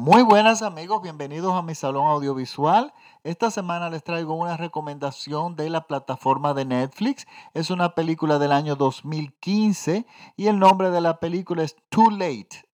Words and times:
Muy 0.00 0.22
buenas 0.22 0.62
amigos, 0.62 1.02
bienvenidos 1.02 1.54
a 1.54 1.62
mi 1.62 1.74
salón 1.74 2.06
audiovisual. 2.06 2.94
Esta 3.24 3.50
semana 3.50 3.90
les 3.90 4.04
traigo 4.04 4.32
una 4.34 4.56
recomendación 4.56 5.56
de 5.56 5.70
la 5.70 5.88
plataforma 5.88 6.54
de 6.54 6.64
Netflix. 6.64 7.26
Es 7.52 7.68
una 7.70 7.96
película 7.96 8.38
del 8.38 8.52
año 8.52 8.76
2015 8.76 10.06
y 10.36 10.46
el 10.46 10.60
nombre 10.60 10.92
de 10.92 11.00
la 11.00 11.18
película 11.18 11.64
es 11.64 11.74
Too 11.88 12.10
Late. 12.12 12.68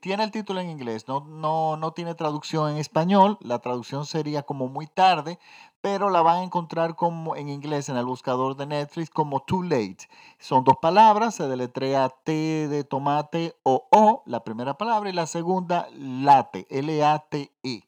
Tiene 0.00 0.24
el 0.24 0.30
título 0.30 0.60
en 0.60 0.70
inglés, 0.70 1.06
no, 1.06 1.20
no, 1.20 1.76
no 1.76 1.92
tiene 1.92 2.14
traducción 2.14 2.70
en 2.70 2.78
español. 2.78 3.36
La 3.42 3.58
traducción 3.58 4.06
sería 4.06 4.42
como 4.42 4.68
muy 4.68 4.86
tarde, 4.86 5.38
pero 5.80 6.10
la 6.10 6.22
van 6.22 6.38
a 6.38 6.42
encontrar 6.42 6.96
como 6.96 7.36
en 7.36 7.48
inglés 7.48 7.88
en 7.88 7.96
el 7.96 8.04
buscador 8.04 8.56
de 8.56 8.66
Netflix 8.66 9.10
como 9.10 9.40
Too 9.40 9.62
Late. 9.62 10.08
Son 10.38 10.64
dos 10.64 10.76
palabras, 10.80 11.36
se 11.36 11.46
deletrea 11.48 12.08
T 12.08 12.68
de 12.68 12.84
tomate 12.84 13.54
o 13.62 13.86
O, 13.90 14.22
la 14.26 14.44
primera 14.44 14.76
palabra, 14.76 15.10
y 15.10 15.12
la 15.12 15.26
segunda 15.26 15.88
late, 15.92 16.66
L-A-T-E, 16.70 17.82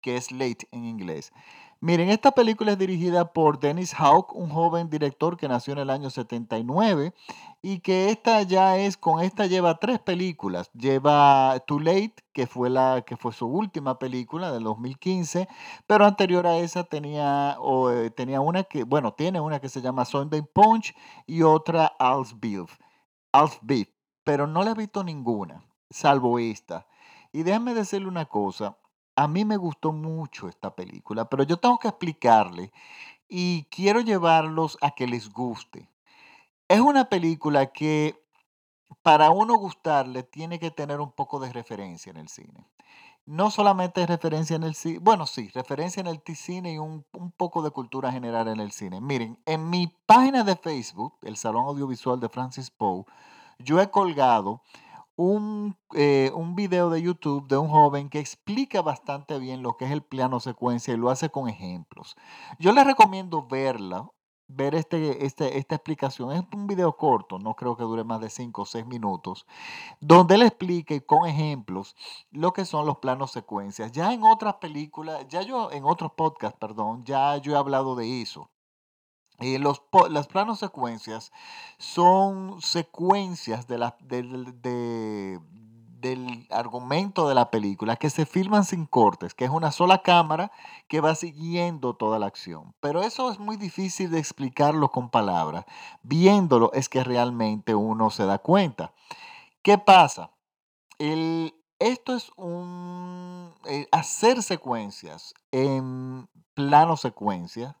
que 0.00 0.16
es 0.16 0.32
late 0.32 0.68
en 0.70 0.84
inglés. 0.84 1.32
Miren, 1.84 2.08
esta 2.08 2.30
película 2.30 2.72
es 2.72 2.78
dirigida 2.78 3.34
por 3.34 3.60
Dennis 3.60 3.92
Hawk, 3.92 4.34
un 4.34 4.48
joven 4.48 4.88
director 4.88 5.36
que 5.36 5.48
nació 5.48 5.74
en 5.74 5.80
el 5.80 5.90
año 5.90 6.08
79 6.08 7.12
y 7.60 7.80
que 7.80 8.08
esta 8.08 8.40
ya 8.40 8.78
es, 8.78 8.96
con 8.96 9.20
esta 9.20 9.44
lleva 9.44 9.78
tres 9.78 9.98
películas. 9.98 10.70
Lleva 10.72 11.60
Too 11.66 11.80
Late, 11.80 12.14
que 12.32 12.46
fue, 12.46 12.70
la, 12.70 13.02
que 13.06 13.18
fue 13.18 13.34
su 13.34 13.46
última 13.46 13.98
película 13.98 14.50
del 14.50 14.62
2015, 14.64 15.46
pero 15.86 16.06
anterior 16.06 16.46
a 16.46 16.56
esa 16.56 16.84
tenía, 16.84 17.58
eh, 17.90 18.10
tenía 18.16 18.40
una 18.40 18.64
que, 18.64 18.84
bueno, 18.84 19.12
tiene 19.12 19.42
una 19.42 19.60
que 19.60 19.68
se 19.68 19.82
llama 19.82 20.06
Sunday 20.06 20.40
Punch 20.40 20.96
y 21.26 21.42
otra 21.42 21.92
Alf 21.98 22.32
Beef, 22.40 22.78
pero 24.24 24.46
no 24.46 24.64
le 24.64 24.70
he 24.70 24.74
visto 24.74 25.04
ninguna, 25.04 25.62
salvo 25.90 26.38
esta. 26.38 26.86
Y 27.30 27.42
déjame 27.42 27.74
decirle 27.74 28.08
una 28.08 28.24
cosa, 28.24 28.78
a 29.16 29.28
mí 29.28 29.44
me 29.44 29.56
gustó 29.56 29.92
mucho 29.92 30.48
esta 30.48 30.74
película, 30.74 31.28
pero 31.28 31.44
yo 31.44 31.56
tengo 31.58 31.78
que 31.78 31.88
explicarle 31.88 32.72
y 33.28 33.64
quiero 33.70 34.00
llevarlos 34.00 34.78
a 34.80 34.92
que 34.92 35.06
les 35.06 35.30
guste. 35.30 35.88
Es 36.68 36.80
una 36.80 37.08
película 37.08 37.66
que 37.72 38.20
para 39.02 39.30
uno 39.30 39.56
gustarle 39.56 40.22
tiene 40.22 40.58
que 40.58 40.70
tener 40.70 41.00
un 41.00 41.12
poco 41.12 41.38
de 41.38 41.52
referencia 41.52 42.10
en 42.10 42.16
el 42.16 42.28
cine. 42.28 42.66
No 43.26 43.50
solamente 43.50 44.06
referencia 44.06 44.56
en 44.56 44.64
el 44.64 44.74
cine, 44.74 44.98
bueno, 44.98 45.26
sí, 45.26 45.48
referencia 45.54 46.00
en 46.00 46.08
el 46.08 46.22
cine 46.34 46.74
y 46.74 46.78
un, 46.78 47.06
un, 47.12 47.32
poco 47.32 47.62
de 47.62 47.70
cultura 47.70 48.12
general 48.12 48.48
en 48.48 48.60
el 48.60 48.70
cine. 48.70 49.00
Miren, 49.00 49.38
en 49.46 49.70
mi 49.70 49.86
página 50.06 50.44
de 50.44 50.56
Facebook, 50.56 51.14
el 51.22 51.36
Salón 51.38 51.66
Audiovisual 51.66 52.20
de 52.20 52.28
Francis 52.28 52.70
Poe, 52.70 53.04
yo 53.58 53.80
he 53.80 53.90
colgado 53.90 54.60
un, 55.16 55.76
eh, 55.94 56.30
un 56.34 56.54
video 56.56 56.90
de 56.90 57.02
YouTube 57.02 57.46
de 57.48 57.56
un 57.56 57.68
joven 57.68 58.08
que 58.08 58.18
explica 58.18 58.82
bastante 58.82 59.38
bien 59.38 59.62
lo 59.62 59.76
que 59.76 59.84
es 59.84 59.90
el 59.90 60.02
plano 60.02 60.40
secuencia 60.40 60.94
y 60.94 60.96
lo 60.96 61.10
hace 61.10 61.30
con 61.30 61.48
ejemplos. 61.48 62.16
Yo 62.58 62.72
les 62.72 62.84
recomiendo 62.84 63.46
verla, 63.46 64.10
ver 64.48 64.74
este, 64.74 65.24
este, 65.24 65.58
esta 65.58 65.74
explicación. 65.76 66.32
Es 66.32 66.42
un 66.52 66.66
video 66.66 66.96
corto, 66.96 67.38
no 67.38 67.54
creo 67.54 67.76
que 67.76 67.84
dure 67.84 68.04
más 68.04 68.20
de 68.20 68.30
5 68.30 68.62
o 68.62 68.66
6 68.66 68.86
minutos, 68.86 69.46
donde 70.00 70.34
él 70.34 70.42
explique 70.42 71.04
con 71.04 71.26
ejemplos 71.26 71.96
lo 72.30 72.52
que 72.52 72.64
son 72.64 72.86
los 72.86 72.98
planos 72.98 73.32
secuencias. 73.32 73.92
Ya 73.92 74.12
en 74.12 74.24
otras 74.24 74.54
películas, 74.56 75.26
ya 75.28 75.42
yo 75.42 75.70
en 75.72 75.84
otros 75.84 76.12
podcasts, 76.12 76.58
perdón, 76.58 77.04
ya 77.04 77.36
yo 77.38 77.52
he 77.52 77.56
hablado 77.56 77.94
de 77.96 78.22
eso. 78.22 78.50
Eh, 79.40 79.58
los, 79.58 79.82
las 80.10 80.28
planos 80.28 80.60
secuencias 80.60 81.32
son 81.78 82.60
secuencias 82.62 83.66
de 83.66 83.78
la, 83.78 83.96
del 84.00 85.40
argumento 86.50 87.28
de 87.28 87.34
la 87.34 87.50
película 87.50 87.96
que 87.96 88.10
se 88.10 88.26
filman 88.26 88.64
sin 88.64 88.86
cortes, 88.86 89.34
que 89.34 89.44
es 89.44 89.50
una 89.50 89.72
sola 89.72 90.02
cámara 90.02 90.52
que 90.86 91.00
va 91.00 91.14
siguiendo 91.14 91.94
toda 91.94 92.18
la 92.18 92.26
acción. 92.26 92.74
Pero 92.80 93.02
eso 93.02 93.30
es 93.30 93.38
muy 93.38 93.56
difícil 93.56 94.10
de 94.10 94.18
explicarlo 94.18 94.90
con 94.90 95.10
palabras. 95.10 95.64
Viéndolo 96.02 96.70
es 96.72 96.88
que 96.88 97.02
realmente 97.02 97.74
uno 97.74 98.10
se 98.10 98.26
da 98.26 98.38
cuenta. 98.38 98.92
¿Qué 99.62 99.78
pasa? 99.78 100.30
El, 100.98 101.54
esto 101.78 102.14
es 102.14 102.30
un... 102.36 103.52
Eh, 103.64 103.88
hacer 103.90 104.42
secuencias 104.42 105.34
en 105.50 106.28
plano 106.54 106.96
secuencia 106.96 107.78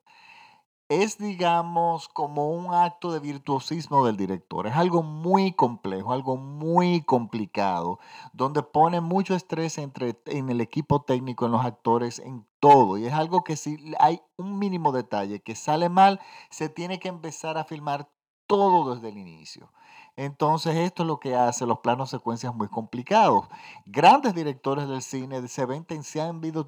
es, 1.02 1.18
digamos, 1.18 2.08
como 2.08 2.50
un 2.50 2.74
acto 2.74 3.12
de 3.12 3.20
virtuosismo 3.20 4.04
del 4.06 4.16
director. 4.16 4.66
Es 4.66 4.74
algo 4.74 5.02
muy 5.02 5.52
complejo, 5.52 6.12
algo 6.12 6.36
muy 6.36 7.02
complicado, 7.02 7.98
donde 8.32 8.62
pone 8.62 9.00
mucho 9.00 9.34
estrés 9.34 9.78
entre, 9.78 10.18
en 10.26 10.50
el 10.50 10.60
equipo 10.60 11.02
técnico, 11.02 11.46
en 11.46 11.52
los 11.52 11.64
actores, 11.64 12.18
en 12.18 12.46
todo. 12.60 12.98
Y 12.98 13.06
es 13.06 13.12
algo 13.12 13.44
que 13.44 13.56
si 13.56 13.94
hay 13.98 14.20
un 14.36 14.58
mínimo 14.58 14.92
detalle 14.92 15.40
que 15.40 15.54
sale 15.54 15.88
mal, 15.88 16.20
se 16.50 16.68
tiene 16.68 16.98
que 16.98 17.08
empezar 17.08 17.58
a 17.58 17.64
filmar 17.64 18.08
todo 18.46 18.94
desde 18.94 19.08
el 19.08 19.18
inicio. 19.18 19.72
Entonces 20.16 20.76
esto 20.76 21.02
es 21.02 21.08
lo 21.08 21.18
que 21.18 21.34
hace 21.34 21.66
los 21.66 21.80
planos 21.80 22.10
secuencias 22.10 22.54
muy 22.54 22.68
complicados. 22.68 23.46
Grandes 23.86 24.34
directores 24.34 24.88
del 24.88 25.02
cine 25.02 25.46
se, 25.48 25.66
ven, 25.66 25.86
se, 26.04 26.20
han 26.20 26.40
visto, 26.40 26.66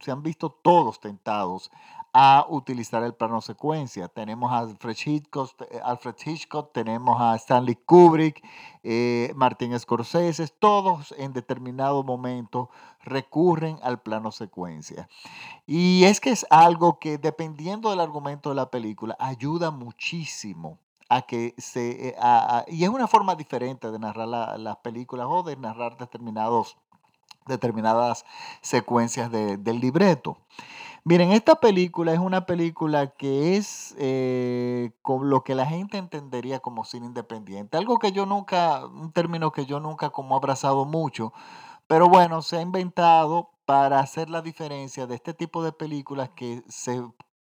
se 0.00 0.10
han 0.10 0.22
visto 0.22 0.50
todos 0.50 0.98
tentados 1.00 1.70
a 2.14 2.46
utilizar 2.48 3.02
el 3.02 3.14
plano 3.14 3.40
secuencia. 3.40 4.08
Tenemos 4.08 4.52
a 4.52 4.58
Alfred 4.58 4.96
Hitchcock, 5.04 5.50
Alfred 5.82 6.14
Hitchcock 6.24 6.72
tenemos 6.72 7.20
a 7.20 7.34
Stanley 7.36 7.76
Kubrick, 7.76 8.42
eh, 8.82 9.32
Martin 9.34 9.78
Scorsese, 9.78 10.46
todos 10.48 11.14
en 11.16 11.32
determinado 11.32 12.02
momento 12.02 12.70
recurren 13.00 13.78
al 13.82 14.00
plano 14.00 14.30
secuencia. 14.30 15.08
Y 15.66 16.04
es 16.04 16.20
que 16.20 16.30
es 16.30 16.46
algo 16.50 16.98
que 16.98 17.18
dependiendo 17.18 17.90
del 17.90 18.00
argumento 18.00 18.50
de 18.50 18.56
la 18.56 18.70
película 18.70 19.16
ayuda 19.18 19.70
muchísimo 19.70 20.78
a 21.16 21.22
que 21.22 21.54
se... 21.58 22.08
Eh, 22.08 22.16
y 22.68 22.84
es 22.84 22.90
una 22.90 23.06
forma 23.06 23.34
diferente 23.34 23.90
de 23.90 23.98
narrar 23.98 24.28
las 24.58 24.76
películas 24.78 25.26
o 25.28 25.42
de 25.42 25.56
narrar 25.56 25.96
determinados, 25.98 26.78
determinadas 27.46 28.24
secuencias 28.62 29.30
del 29.30 29.80
libreto. 29.80 30.38
Miren, 31.04 31.32
esta 31.32 31.56
película 31.56 32.12
es 32.12 32.20
una 32.20 32.46
película 32.46 33.08
que 33.08 33.56
es 33.56 33.94
eh, 33.98 34.92
con 35.02 35.28
lo 35.28 35.42
que 35.42 35.56
la 35.56 35.66
gente 35.66 35.98
entendería 35.98 36.60
como 36.60 36.84
cine 36.84 37.06
independiente. 37.06 37.76
Algo 37.76 37.98
que 37.98 38.12
yo 38.12 38.24
nunca, 38.24 38.86
un 38.86 39.12
término 39.12 39.50
que 39.50 39.66
yo 39.66 39.80
nunca 39.80 40.10
como 40.10 40.34
he 40.34 40.38
abrazado 40.38 40.84
mucho, 40.84 41.32
pero 41.88 42.08
bueno, 42.08 42.40
se 42.40 42.58
ha 42.58 42.62
inventado 42.62 43.50
para 43.66 43.98
hacer 44.00 44.30
la 44.30 44.42
diferencia 44.42 45.06
de 45.06 45.16
este 45.16 45.34
tipo 45.34 45.64
de 45.64 45.72
películas 45.72 46.30
que 46.36 46.62
se, 46.68 47.02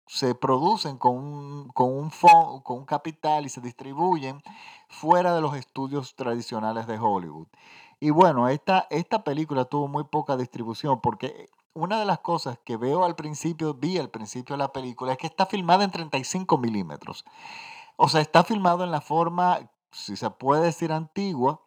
se 0.07 0.35
producen 0.35 0.99
con 0.99 1.17
un, 1.17 1.69
con, 1.69 1.93
un 1.93 2.11
con 2.63 2.79
un 2.79 2.85
capital 2.85 3.45
y 3.45 3.49
se 3.49 3.61
distribuyen 3.61 4.43
fuera 4.89 5.35
de 5.35 5.41
los 5.41 5.57
estudios 5.57 6.15
tradicionales 6.15 6.87
de 6.87 6.99
Hollywood. 6.99 7.49
Y 7.99 8.11
bueno, 8.11 8.49
esta, 8.49 8.87
esta 8.91 9.25
película 9.25 9.65
tuvo 9.65 9.89
muy 9.89 10.05
poca 10.05 10.37
distribución 10.37 11.01
porque 11.01 11.49
una 11.73 11.99
de 11.99 12.05
las 12.05 12.21
cosas 12.21 12.59
que 12.65 12.77
veo 12.77 13.05
al 13.05 13.17
principio, 13.17 13.75
vi 13.75 13.99
al 13.99 14.11
principio 14.11 14.55
de 14.55 14.59
la 14.59 14.73
película, 14.73 15.13
es 15.13 15.19
que 15.19 15.27
está 15.27 15.47
filmada 15.47 15.85
en 15.85 15.91
35 15.91 16.59
milímetros. 16.59 17.25
O 17.97 18.09
sea, 18.09 18.21
está 18.21 18.45
filmado 18.45 18.85
en 18.85 18.91
la 18.91 19.01
forma, 19.01 19.71
si 19.91 20.17
se 20.17 20.31
puede 20.31 20.65
decir 20.65 20.93
antigua, 20.93 21.61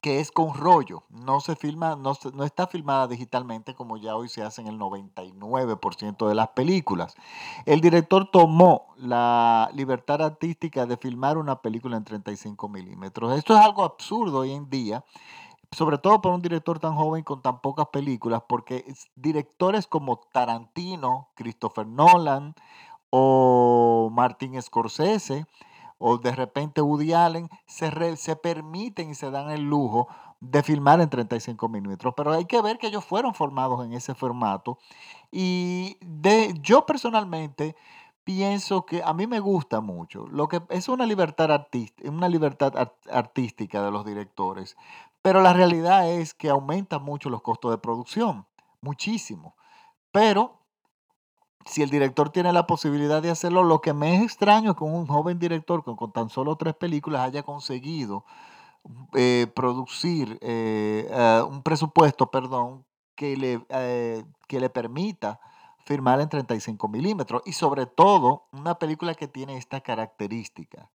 que 0.00 0.20
es 0.20 0.30
con 0.30 0.54
rollo. 0.54 1.04
No 1.10 1.40
se 1.40 1.56
filma, 1.56 1.96
no, 1.96 2.12
no 2.32 2.44
está 2.44 2.66
filmada 2.66 3.06
digitalmente 3.06 3.74
como 3.74 3.96
ya 3.96 4.16
hoy 4.16 4.28
se 4.28 4.42
hace 4.42 4.62
en 4.62 4.68
el 4.68 4.78
99% 4.78 6.28
de 6.28 6.34
las 6.34 6.48
películas. 6.48 7.14
El 7.66 7.80
director 7.80 8.30
tomó 8.30 8.94
la 8.96 9.70
libertad 9.74 10.22
artística 10.22 10.86
de 10.86 10.96
filmar 10.96 11.38
una 11.38 11.60
película 11.60 11.96
en 11.96 12.04
35 12.04 12.68
milímetros. 12.68 13.36
Esto 13.36 13.54
es 13.54 13.60
algo 13.60 13.84
absurdo 13.84 14.38
hoy 14.38 14.52
en 14.52 14.70
día 14.70 15.04
sobre 15.72 15.98
todo 15.98 16.20
para 16.20 16.34
un 16.34 16.42
director 16.42 16.80
tan 16.80 16.96
joven 16.96 17.22
con 17.22 17.42
tan 17.42 17.60
pocas 17.60 17.86
películas, 17.92 18.42
porque 18.48 18.84
directores 19.14 19.86
como 19.86 20.18
Tarantino, 20.32 21.28
Christopher 21.36 21.86
Nolan 21.86 22.54
o 23.10 24.10
Martin 24.12 24.60
Scorsese 24.60 25.46
o 26.00 26.16
de 26.16 26.32
repente 26.32 26.80
Woody 26.80 27.12
Allen 27.12 27.48
se, 27.66 28.16
se 28.16 28.34
permiten 28.34 29.10
y 29.10 29.14
se 29.14 29.30
dan 29.30 29.50
el 29.50 29.60
lujo 29.60 30.08
de 30.40 30.62
filmar 30.62 31.00
en 31.02 31.10
35 31.10 31.68
milímetros, 31.68 32.14
pero 32.16 32.32
hay 32.32 32.46
que 32.46 32.62
ver 32.62 32.78
que 32.78 32.86
ellos 32.86 33.04
fueron 33.04 33.34
formados 33.34 33.84
en 33.84 33.92
ese 33.92 34.14
formato 34.14 34.78
y 35.30 35.98
de, 36.00 36.54
yo 36.62 36.86
personalmente 36.86 37.76
pienso 38.24 38.86
que 38.86 39.02
a 39.04 39.12
mí 39.12 39.26
me 39.26 39.40
gusta 39.40 39.82
mucho. 39.82 40.26
Lo 40.28 40.48
que 40.48 40.62
es 40.70 40.88
una 40.88 41.04
libertad, 41.04 41.52
artística, 41.52 42.08
una 42.08 42.28
libertad 42.28 42.72
artística 43.10 43.82
de 43.82 43.90
los 43.90 44.06
directores, 44.06 44.76
pero 45.20 45.42
la 45.42 45.52
realidad 45.52 46.10
es 46.10 46.32
que 46.32 46.48
aumenta 46.48 46.98
mucho 46.98 47.28
los 47.28 47.42
costos 47.42 47.70
de 47.72 47.78
producción, 47.78 48.46
muchísimo. 48.80 49.54
Pero 50.12 50.59
si 51.70 51.82
el 51.82 51.90
director 51.90 52.30
tiene 52.30 52.52
la 52.52 52.66
posibilidad 52.66 53.22
de 53.22 53.30
hacerlo, 53.30 53.62
lo 53.62 53.80
que 53.80 53.92
me 53.92 54.16
es 54.16 54.22
extraño 54.22 54.72
es 54.72 54.76
que 54.76 54.84
un 54.84 55.06
joven 55.06 55.38
director 55.38 55.84
con, 55.84 56.12
tan 56.12 56.28
solo 56.28 56.56
tres 56.56 56.74
películas 56.74 57.22
haya 57.22 57.42
conseguido 57.44 58.24
eh, 59.14 59.46
producir 59.54 60.38
eh, 60.40 61.08
un 61.48 61.62
presupuesto, 61.62 62.30
perdón, 62.30 62.84
que 63.14 63.36
le, 63.36 63.64
que 64.48 64.60
le 64.60 64.70
permita 64.70 65.40
firmar 65.84 66.20
en 66.20 66.28
35 66.28 66.88
milímetros 66.88 67.42
y 67.44 67.52
sobre 67.52 67.86
todo 67.86 68.46
una 68.52 68.78
película 68.78 69.14
que 69.14 69.28
tiene 69.28 69.56
esta 69.56 69.80
característica. 69.80 70.90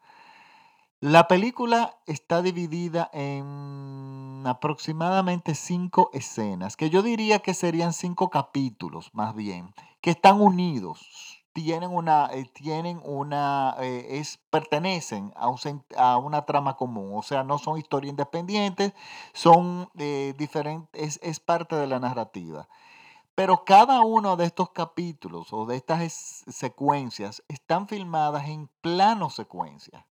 La 1.07 1.28
película 1.28 2.00
está 2.07 2.42
dividida 2.42 3.12
en 3.13 4.42
aproximadamente 4.44 5.54
cinco 5.54 6.10
escenas, 6.13 6.75
que 6.75 6.90
yo 6.90 7.04
diría 7.04 7.38
que 7.44 7.54
serían 7.54 7.94
cinco 7.94 8.31
capítulos 8.31 9.12
más 9.13 9.36
bien, 9.36 9.72
que 10.02 10.10
están 10.10 10.42
unidos, 10.42 11.46
tienen 11.54 11.92
una, 11.92 12.31
eh, 12.34 12.50
tienen 12.52 13.00
una, 13.04 13.75
eh, 13.81 14.18
es, 14.18 14.40
pertenecen 14.50 15.31
a, 15.36 15.52
a, 15.96 16.18
una 16.18 16.44
trama 16.48 16.75
común, 16.75 17.12
o 17.13 17.22
sea, 17.22 17.44
no 17.44 17.60
son 17.60 17.78
historias 17.78 18.10
independientes, 18.10 18.92
son 19.31 19.88
eh, 20.00 20.34
diferentes, 20.40 21.19
es 21.22 21.40
parte 21.40 21.75
de 21.75 21.86
la 21.86 22.00
narrativa. 22.00 22.68
Pero 23.36 23.63
cada 23.63 24.01
uno 24.01 24.38
de 24.38 24.46
estos 24.46 24.72
capítulos 24.72 25.54
o 25.54 25.68
de 25.68 25.75
estas 25.75 26.44
secuencias 26.48 27.44
están 27.48 27.88
filmadas 27.88 28.48
en 28.48 28.72
plano 28.81 29.30
secuencia. 29.30 30.08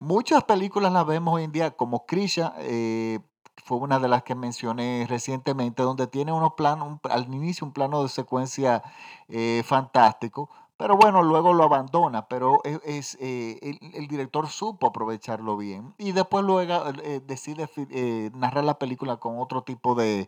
Muchas 0.00 0.44
películas 0.44 0.92
las 0.92 1.06
vemos 1.06 1.34
hoy 1.34 1.44
en 1.44 1.52
día, 1.52 1.72
como 1.72 2.06
Krisha, 2.06 2.54
eh, 2.56 3.18
fue 3.62 3.76
una 3.76 3.98
de 3.98 4.08
las 4.08 4.22
que 4.22 4.34
mencioné 4.34 5.06
recientemente, 5.06 5.82
donde 5.82 6.06
tiene 6.06 6.32
unos 6.32 6.54
planos, 6.54 6.98
al 7.10 7.26
inicio 7.32 7.66
un 7.66 7.74
plano 7.74 8.02
de 8.02 8.08
secuencia 8.08 8.82
eh, 9.28 9.62
fantástico, 9.62 10.48
pero 10.80 10.96
bueno, 10.96 11.22
luego 11.22 11.52
lo 11.52 11.64
abandona, 11.64 12.26
pero 12.26 12.62
es, 12.64 13.18
eh, 13.20 13.58
el, 13.92 14.08
director 14.08 14.48
supo 14.48 14.86
aprovecharlo 14.86 15.58
bien 15.58 15.92
y 15.98 16.12
después 16.12 16.42
luego 16.42 16.84
eh, 17.04 17.20
decide 17.26 17.68
eh, 17.90 18.30
narrar 18.32 18.64
la 18.64 18.78
película 18.78 19.18
con 19.18 19.38
otro 19.38 19.62
tipo 19.62 19.94
de, 19.94 20.26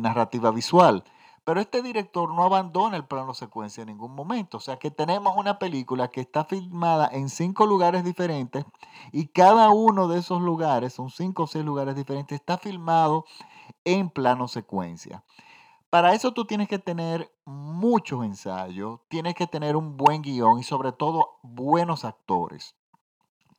narrativa 0.00 0.50
visual. 0.50 1.04
Pero 1.44 1.60
este 1.60 1.82
director 1.82 2.32
no 2.32 2.42
abandona 2.42 2.96
el 2.96 3.04
plano 3.04 3.34
secuencia 3.34 3.82
en 3.82 3.88
ningún 3.88 4.14
momento. 4.14 4.56
O 4.56 4.60
sea 4.60 4.78
que 4.78 4.90
tenemos 4.90 5.36
una 5.36 5.58
película 5.58 6.08
que 6.08 6.22
está 6.22 6.44
filmada 6.44 7.08
en 7.12 7.28
cinco 7.28 7.66
lugares 7.66 8.02
diferentes 8.02 8.64
y 9.12 9.26
cada 9.26 9.70
uno 9.70 10.08
de 10.08 10.20
esos 10.20 10.40
lugares, 10.40 10.94
son 10.94 11.10
cinco 11.10 11.42
o 11.44 11.46
seis 11.46 11.64
lugares 11.64 11.96
diferentes, 11.96 12.34
está 12.40 12.56
filmado 12.56 13.26
en 13.84 14.08
plano 14.08 14.48
secuencia. 14.48 15.22
Para 15.90 16.14
eso 16.14 16.32
tú 16.32 16.44
tienes 16.46 16.66
que 16.66 16.78
tener 16.78 17.30
muchos 17.44 18.24
ensayos, 18.24 19.00
tienes 19.08 19.34
que 19.34 19.46
tener 19.46 19.76
un 19.76 19.96
buen 19.96 20.22
guion 20.22 20.58
y 20.58 20.64
sobre 20.64 20.92
todo 20.92 21.38
buenos 21.42 22.04
actores. 22.04 22.74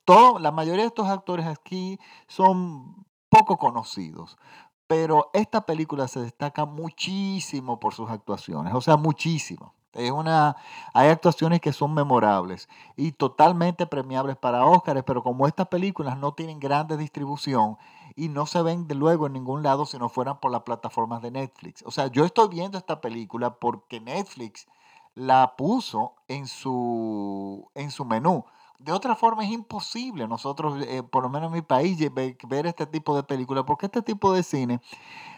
Todo, 0.04 0.40
la 0.40 0.52
mayoría 0.52 0.82
de 0.82 0.88
estos 0.88 1.08
actores 1.08 1.46
aquí 1.46 2.00
son 2.28 3.06
poco 3.30 3.58
conocidos, 3.58 4.38
pero 4.88 5.30
esta 5.34 5.62
película 5.66 6.08
se 6.08 6.22
destaca 6.22 6.66
muchísimo 6.66 7.80
por 7.80 7.94
sus 7.94 8.10
actuaciones, 8.10 8.74
o 8.74 8.82
sea, 8.82 8.98
muchísimo. 8.98 9.74
Es 9.94 10.12
una, 10.12 10.58
hay 10.94 11.08
actuaciones 11.08 11.62
que 11.62 11.72
son 11.72 11.94
memorables 11.94 12.68
y 12.98 13.14
totalmente 13.14 13.88
premiables 13.88 14.36
para 14.36 14.66
Óscar, 14.66 15.06
pero 15.06 15.24
como 15.24 15.48
estas 15.48 15.70
películas 15.70 16.18
no 16.18 16.34
tienen 16.34 16.60
grande 16.60 16.98
distribución 16.98 17.78
y 18.16 18.28
no 18.28 18.46
se 18.46 18.62
ven 18.62 18.88
de 18.88 18.96
luego 18.96 19.26
en 19.28 19.34
ningún 19.34 19.64
lado 19.64 19.86
si 19.86 19.98
no 19.98 20.10
fueran 20.10 20.40
por 20.42 20.52
las 20.52 20.64
plataformas 20.64 21.22
de 21.22 21.32
Netflix. 21.32 21.82
O 21.86 21.92
sea, 21.92 22.08
yo 22.08 22.26
estoy 22.26 22.50
viendo 22.50 22.78
esta 22.78 23.00
película 23.00 23.56
porque 23.56 24.02
Netflix 24.02 24.68
la 25.16 25.56
puso 25.56 26.16
en 26.28 26.48
su, 26.48 27.70
en 27.74 27.90
su 27.90 28.04
menú. 28.04 28.46
De 28.80 28.92
otra 28.92 29.16
forma 29.16 29.44
es 29.45 29.51
imposible 29.51 30.27
nosotros, 30.27 30.83
eh, 30.86 31.04
por 31.04 31.24
lo 31.24 31.30
menos 31.30 31.48
en 31.48 31.54
mi 31.54 31.62
país, 31.62 31.98
ver 32.13 32.66
este 32.66 32.86
tipo 32.86 33.16
de 33.16 33.24
películas, 33.24 33.63
porque 33.66 33.86
este 33.88 34.01
tipo 34.01 34.33
de 34.33 34.44
cine 34.44 34.81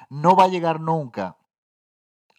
no 0.09 0.35
va 0.35 0.45
a 0.45 0.47
llegar 0.47 0.79
nunca 0.79 1.37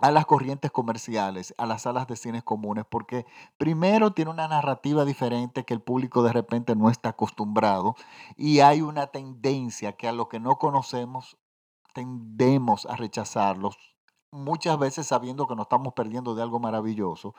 a 0.01 0.11
las 0.11 0.27
corrientes 0.27 0.71
comerciales, 0.71 1.55
a 1.59 1.67
las 1.67 1.83
salas 1.83 2.07
de 2.07 2.17
cines 2.17 2.45
comunes, 2.45 2.85
porque 2.89 3.27
primero 3.57 4.13
tiene 4.13 4.31
una 4.31 4.47
narrativa 4.47 5.05
diferente 5.05 5.65
que 5.65 5.75
el 5.75 5.81
público 5.81 6.23
de 6.23 6.33
repente 6.33 6.77
no 6.77 6.89
está 6.89 7.11
acostumbrado 7.11 7.97
y 8.37 8.61
hay 8.61 8.81
una 8.81 9.09
tendencia 9.09 9.97
que 9.97 10.09
a 10.09 10.13
lo 10.13 10.29
que 10.29 10.39
no 10.41 10.57
conocemos 10.57 11.37
tendemos 11.95 12.87
a 12.87 12.95
rechazarlos, 12.95 13.77
muchas 14.31 14.79
veces 14.79 15.07
sabiendo 15.07 15.49
que 15.49 15.57
nos 15.57 15.65
estamos 15.65 15.95
perdiendo 15.95 16.35
de 16.35 16.43
algo 16.43 16.61
maravilloso 16.61 17.35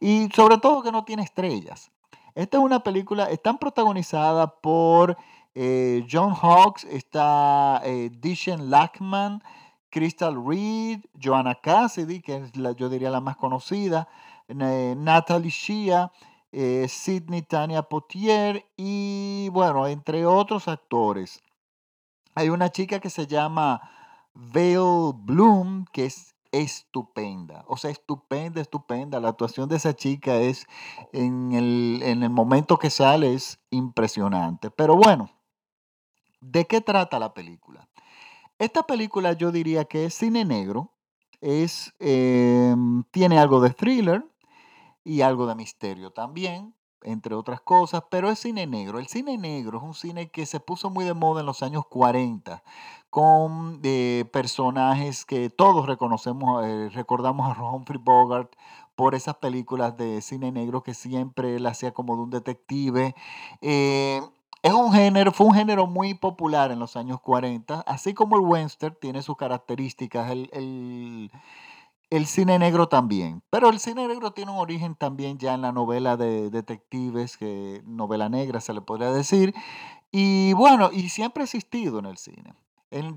y 0.00 0.28
sobre 0.34 0.58
todo 0.58 0.82
que 0.82 0.92
no 0.92 1.04
tiene 1.04 1.22
estrellas. 1.22 1.90
Esta 2.34 2.56
es 2.58 2.62
una 2.62 2.80
película, 2.80 3.30
están 3.30 3.58
protagonizada 3.58 4.60
por 4.60 5.18
eh, 5.54 6.06
John 6.10 6.34
Hawkes, 6.34 6.84
está 6.84 7.82
eh, 7.84 8.10
Dishen 8.10 8.70
Lackman, 8.70 9.42
Crystal 9.90 10.34
Reed, 10.46 11.00
Joanna 11.22 11.54
Cassidy, 11.54 12.22
que 12.22 12.36
es 12.36 12.56
la, 12.56 12.72
yo 12.72 12.88
diría 12.88 13.10
la 13.10 13.20
más 13.20 13.36
conocida, 13.36 14.08
Natalie 14.48 15.50
Shea, 15.50 16.10
eh, 16.52 16.86
Sidney 16.88 17.42
Tania 17.42 17.82
Potier 17.82 18.66
y 18.76 19.48
bueno, 19.50 19.86
entre 19.86 20.24
otros 20.24 20.68
actores. 20.68 21.42
Hay 22.34 22.48
una 22.48 22.70
chica 22.70 22.98
que 22.98 23.10
se 23.10 23.26
llama 23.26 23.80
Vale 24.32 25.12
Bloom, 25.14 25.84
que 25.92 26.06
es 26.06 26.34
estupenda, 26.52 27.64
o 27.66 27.76
sea, 27.76 27.90
estupenda, 27.90 28.60
estupenda. 28.60 29.18
La 29.20 29.30
actuación 29.30 29.68
de 29.68 29.76
esa 29.76 29.96
chica 29.96 30.36
es, 30.36 30.66
en 31.12 31.52
el, 31.52 32.00
en 32.04 32.22
el 32.22 32.30
momento 32.30 32.78
que 32.78 32.90
sale, 32.90 33.34
es 33.34 33.58
impresionante. 33.70 34.70
Pero 34.70 34.94
bueno, 34.96 35.30
¿de 36.40 36.66
qué 36.66 36.80
trata 36.80 37.18
la 37.18 37.34
película? 37.34 37.88
Esta 38.58 38.84
película 38.84 39.32
yo 39.32 39.50
diría 39.50 39.86
que 39.86 40.04
es 40.04 40.14
cine 40.14 40.44
negro, 40.44 40.92
es, 41.40 41.92
em, 41.98 43.02
tiene 43.10 43.38
algo 43.38 43.60
de 43.60 43.70
thriller 43.70 44.24
y 45.04 45.22
algo 45.22 45.46
de 45.46 45.56
misterio 45.56 46.12
también, 46.12 46.74
entre 47.02 47.34
otras 47.34 47.60
cosas, 47.60 48.04
pero 48.10 48.30
es 48.30 48.38
cine 48.38 48.66
negro. 48.66 48.98
El 48.98 49.08
cine 49.08 49.36
negro 49.38 49.78
es 49.78 49.84
un 49.84 49.94
cine 49.94 50.30
que 50.30 50.46
se 50.46 50.60
puso 50.60 50.90
muy 50.90 51.04
de 51.04 51.14
moda 51.14 51.40
en 51.40 51.46
los 51.46 51.62
años 51.62 51.86
40, 51.88 52.62
con 53.12 53.80
eh, 53.82 54.24
personajes 54.32 55.26
que 55.26 55.50
todos 55.50 55.84
reconocemos, 55.84 56.64
eh, 56.64 56.88
recordamos 56.94 57.46
a 57.46 57.62
Humphrey 57.62 58.00
Bogart 58.02 58.50
por 58.96 59.14
esas 59.14 59.34
películas 59.36 59.98
de 59.98 60.22
cine 60.22 60.50
negro 60.50 60.82
que 60.82 60.94
siempre 60.94 61.56
él 61.56 61.66
hacía 61.66 61.92
como 61.92 62.16
de 62.16 62.22
un 62.22 62.30
detective. 62.30 63.14
Eh, 63.60 64.22
es 64.62 64.72
un 64.72 64.94
género, 64.94 65.30
fue 65.30 65.46
un 65.46 65.52
género 65.52 65.86
muy 65.86 66.14
popular 66.14 66.72
en 66.72 66.78
los 66.78 66.96
años 66.96 67.20
40, 67.20 67.82
así 67.82 68.14
como 68.14 68.36
el 68.36 68.42
western 68.46 68.96
tiene 68.98 69.20
sus 69.20 69.36
características, 69.36 70.30
el, 70.30 71.30
cine 72.24 72.58
negro 72.58 72.88
también. 72.88 73.42
Pero 73.50 73.68
el 73.68 73.78
cine 73.78 74.08
negro 74.08 74.30
tiene 74.32 74.52
un 74.52 74.58
origen 74.58 74.94
también 74.94 75.36
ya 75.36 75.52
en 75.52 75.60
la 75.60 75.72
novela 75.72 76.16
de 76.16 76.48
detectives, 76.48 77.38
novela 77.84 78.30
negra 78.30 78.62
se 78.62 78.72
le 78.72 78.80
podría 78.80 79.12
decir, 79.12 79.54
y 80.10 80.54
bueno, 80.54 80.88
y 80.90 81.10
siempre 81.10 81.42
ha 81.42 81.44
existido 81.44 81.98
en 81.98 82.06
el 82.06 82.16
cine. 82.16 82.54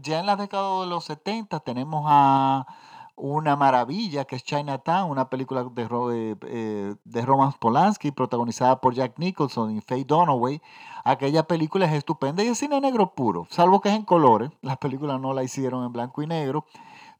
Ya 0.01 0.19
en 0.19 0.25
la 0.25 0.35
década 0.35 0.81
de 0.81 0.87
los 0.87 1.05
70 1.05 1.59
tenemos 1.59 2.05
a 2.07 2.65
una 3.17 3.55
maravilla 3.55 4.25
que 4.25 4.35
es 4.35 4.43
Chinatown, 4.43 5.09
una 5.09 5.29
película 5.29 5.63
de, 5.63 5.83
eh, 5.83 6.35
eh, 6.47 6.95
de 7.03 7.21
Roman 7.25 7.53
Polanski 7.53 8.11
protagonizada 8.11 8.79
por 8.81 8.93
Jack 8.93 9.17
Nicholson 9.17 9.75
y 9.75 9.81
Faye 9.81 10.03
Dunaway. 10.03 10.61
Aquella 11.03 11.43
película 11.43 11.85
es 11.85 11.93
estupenda 11.93 12.43
y 12.43 12.47
es 12.47 12.57
cine 12.57 12.79
negro 12.81 13.13
puro, 13.13 13.47
salvo 13.49 13.79
que 13.81 13.89
es 13.89 13.95
en 13.95 14.03
colores. 14.03 14.51
Las 14.61 14.77
películas 14.77 15.19
no 15.19 15.33
la 15.33 15.43
hicieron 15.43 15.85
en 15.85 15.93
blanco 15.93 16.21
y 16.23 16.27
negro, 16.27 16.65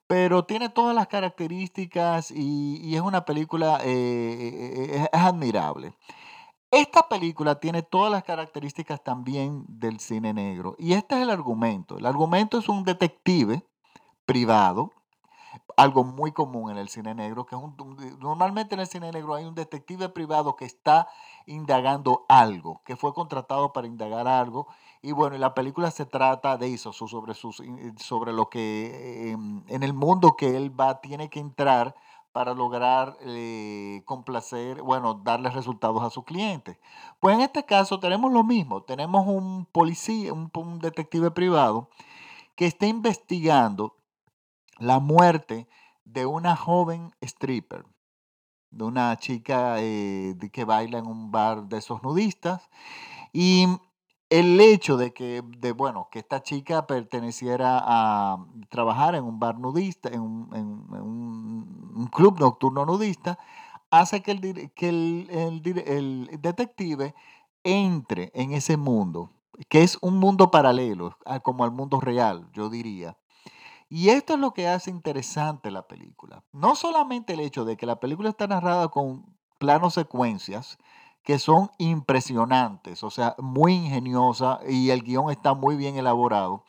pero 0.08 0.46
tiene 0.46 0.70
todas 0.70 0.96
las 0.96 1.08
características 1.08 2.32
y, 2.32 2.96
es 2.96 3.02
una 3.02 3.26
película, 3.26 3.80
eh, 3.84 5.08
es 5.12 5.20
admirable. 5.22 5.94
Esta 6.76 7.08
película 7.08 7.58
tiene 7.58 7.84
todas 7.84 8.12
las 8.12 8.26
características 8.26 9.02
también 9.02 9.64
del 9.70 10.02
cine 10.02 10.34
negro. 10.34 10.76
Y 10.78 10.92
este 10.92 11.16
es 11.16 11.22
el 11.22 11.30
argumento. 11.30 11.98
El 11.98 12.06
argumento 12.06 12.58
es 12.58 12.68
un 12.68 12.84
detective 12.84 13.66
privado 14.26 14.92
algo 15.78 16.04
muy 16.04 16.32
común 16.32 16.72
en 16.72 16.78
el 16.78 16.90
cine 16.90 17.14
negro, 17.14 17.46
que 17.46 17.56
es 17.56 17.62
un, 17.62 17.76
normalmente 18.20 18.76
en 18.76 18.82
el 18.82 18.88
cine 18.88 19.12
negro 19.12 19.36
hay 19.36 19.46
un 19.46 19.56
detective 19.56 20.10
privado 20.10 20.56
que 20.56 20.66
está 20.66 21.08
indagando 21.46 22.26
algo, 22.28 22.82
que 22.86 22.96
fue 22.96 23.14
contratado 23.14 23.74
para 23.74 23.88
indagar 23.88 24.28
algo, 24.28 24.68
y 25.02 25.12
bueno, 25.12 25.38
la 25.38 25.54
película 25.54 25.92
se 25.92 26.06
trata 26.06 26.58
de 26.58 26.74
eso, 26.74 26.94
sobre, 26.94 27.34
sobre 27.34 28.34
lo 28.34 28.50
que 28.50 29.32
em, 29.32 29.64
en 29.68 29.84
el 29.84 29.94
mundo 29.94 30.36
que 30.36 30.58
él 30.58 30.78
va, 30.78 31.02
tiene 31.02 31.30
que 31.30 31.40
entrar 31.40 31.96
para 32.36 32.54
lograr 32.54 33.16
eh, 33.22 34.02
complacer, 34.04 34.82
bueno, 34.82 35.14
darle 35.14 35.50
resultados 35.50 36.04
a 36.04 36.10
sus 36.10 36.26
clientes. 36.26 36.78
Pues 37.22 37.34
en 37.34 37.40
este 37.40 37.64
caso 37.64 38.02
tenemos 38.02 38.30
lo 38.30 38.44
mismo, 38.44 38.84
tenemos 38.84 39.26
un 39.26 39.66
policía, 39.66 40.34
un 40.34 40.80
detective 40.80 41.32
privado 41.32 41.90
que 42.58 42.66
está 42.66 42.88
investigando 42.88 43.96
la 44.80 45.00
muerte 45.00 45.70
de 46.04 46.26
una 46.26 46.58
joven 46.58 47.16
stripper, 47.22 47.86
de 48.70 48.84
una 48.84 49.16
chica 49.16 49.76
eh, 49.80 50.36
que 50.52 50.66
baila 50.66 50.98
en 50.98 51.08
un 51.08 51.32
bar 51.32 51.70
de 51.70 51.78
esos 51.78 52.04
nudistas. 52.04 52.70
Y 53.32 53.66
el 54.30 54.60
hecho 54.60 54.98
de 54.98 55.14
que, 55.14 55.44
de, 55.60 55.72
bueno, 55.72 56.10
que 56.12 56.20
esta 56.20 56.42
chica 56.42 56.88
perteneciera 56.88 57.82
a 57.84 58.46
trabajar 58.70 59.16
en 59.16 59.24
un 59.24 59.40
bar 59.40 59.60
nudista, 59.60 60.10
en 60.10 60.22
un, 60.22 62.10
club 62.12 62.40
nocturno 62.40 62.86
nudista, 62.86 63.38
hace 63.92 64.22
que, 64.22 64.32
el, 64.32 64.72
que 64.74 64.90
el, 64.90 66.30
detective 66.42 67.14
entre 67.64 68.32
en 68.34 68.54
ese 68.54 68.78
mundo, 68.78 69.32
que 69.70 69.84
es 69.84 69.98
un 70.02 70.18
mundo 70.18 70.52
paralelo, 70.52 71.18
como 71.44 71.64
al 71.64 71.72
mundo 71.72 72.00
real, 72.00 72.50
yo 72.54 72.70
diría. 72.70 73.18
Y 73.90 74.10
esto 74.10 74.34
es 74.34 74.40
lo 74.40 74.54
que 74.54 74.68
hace 74.68 74.90
interesante 74.90 75.72
la 75.72 75.88
película. 75.88 76.44
No 76.52 76.76
solamente 76.76 77.34
el 77.34 77.40
hecho 77.40 77.66
de 77.66 77.78
que 77.78 77.86
la 77.86 78.00
película 78.00 78.30
está 78.30 78.48
narrada 78.48 78.88
con 78.90 79.38
planos 79.60 79.94
secuencias, 79.94 80.78
que 81.26 81.40
son 81.40 81.72
impresionantes, 81.80 83.04
o 83.04 83.10
sea, 83.10 83.36
muy 83.40 83.74
ingeniosa 83.74 84.60
y 84.70 84.92
el 84.92 85.02
guion 85.02 85.32
está 85.32 85.56
muy 85.56 85.76
bien 85.76 85.98
elaborado. 85.98 86.64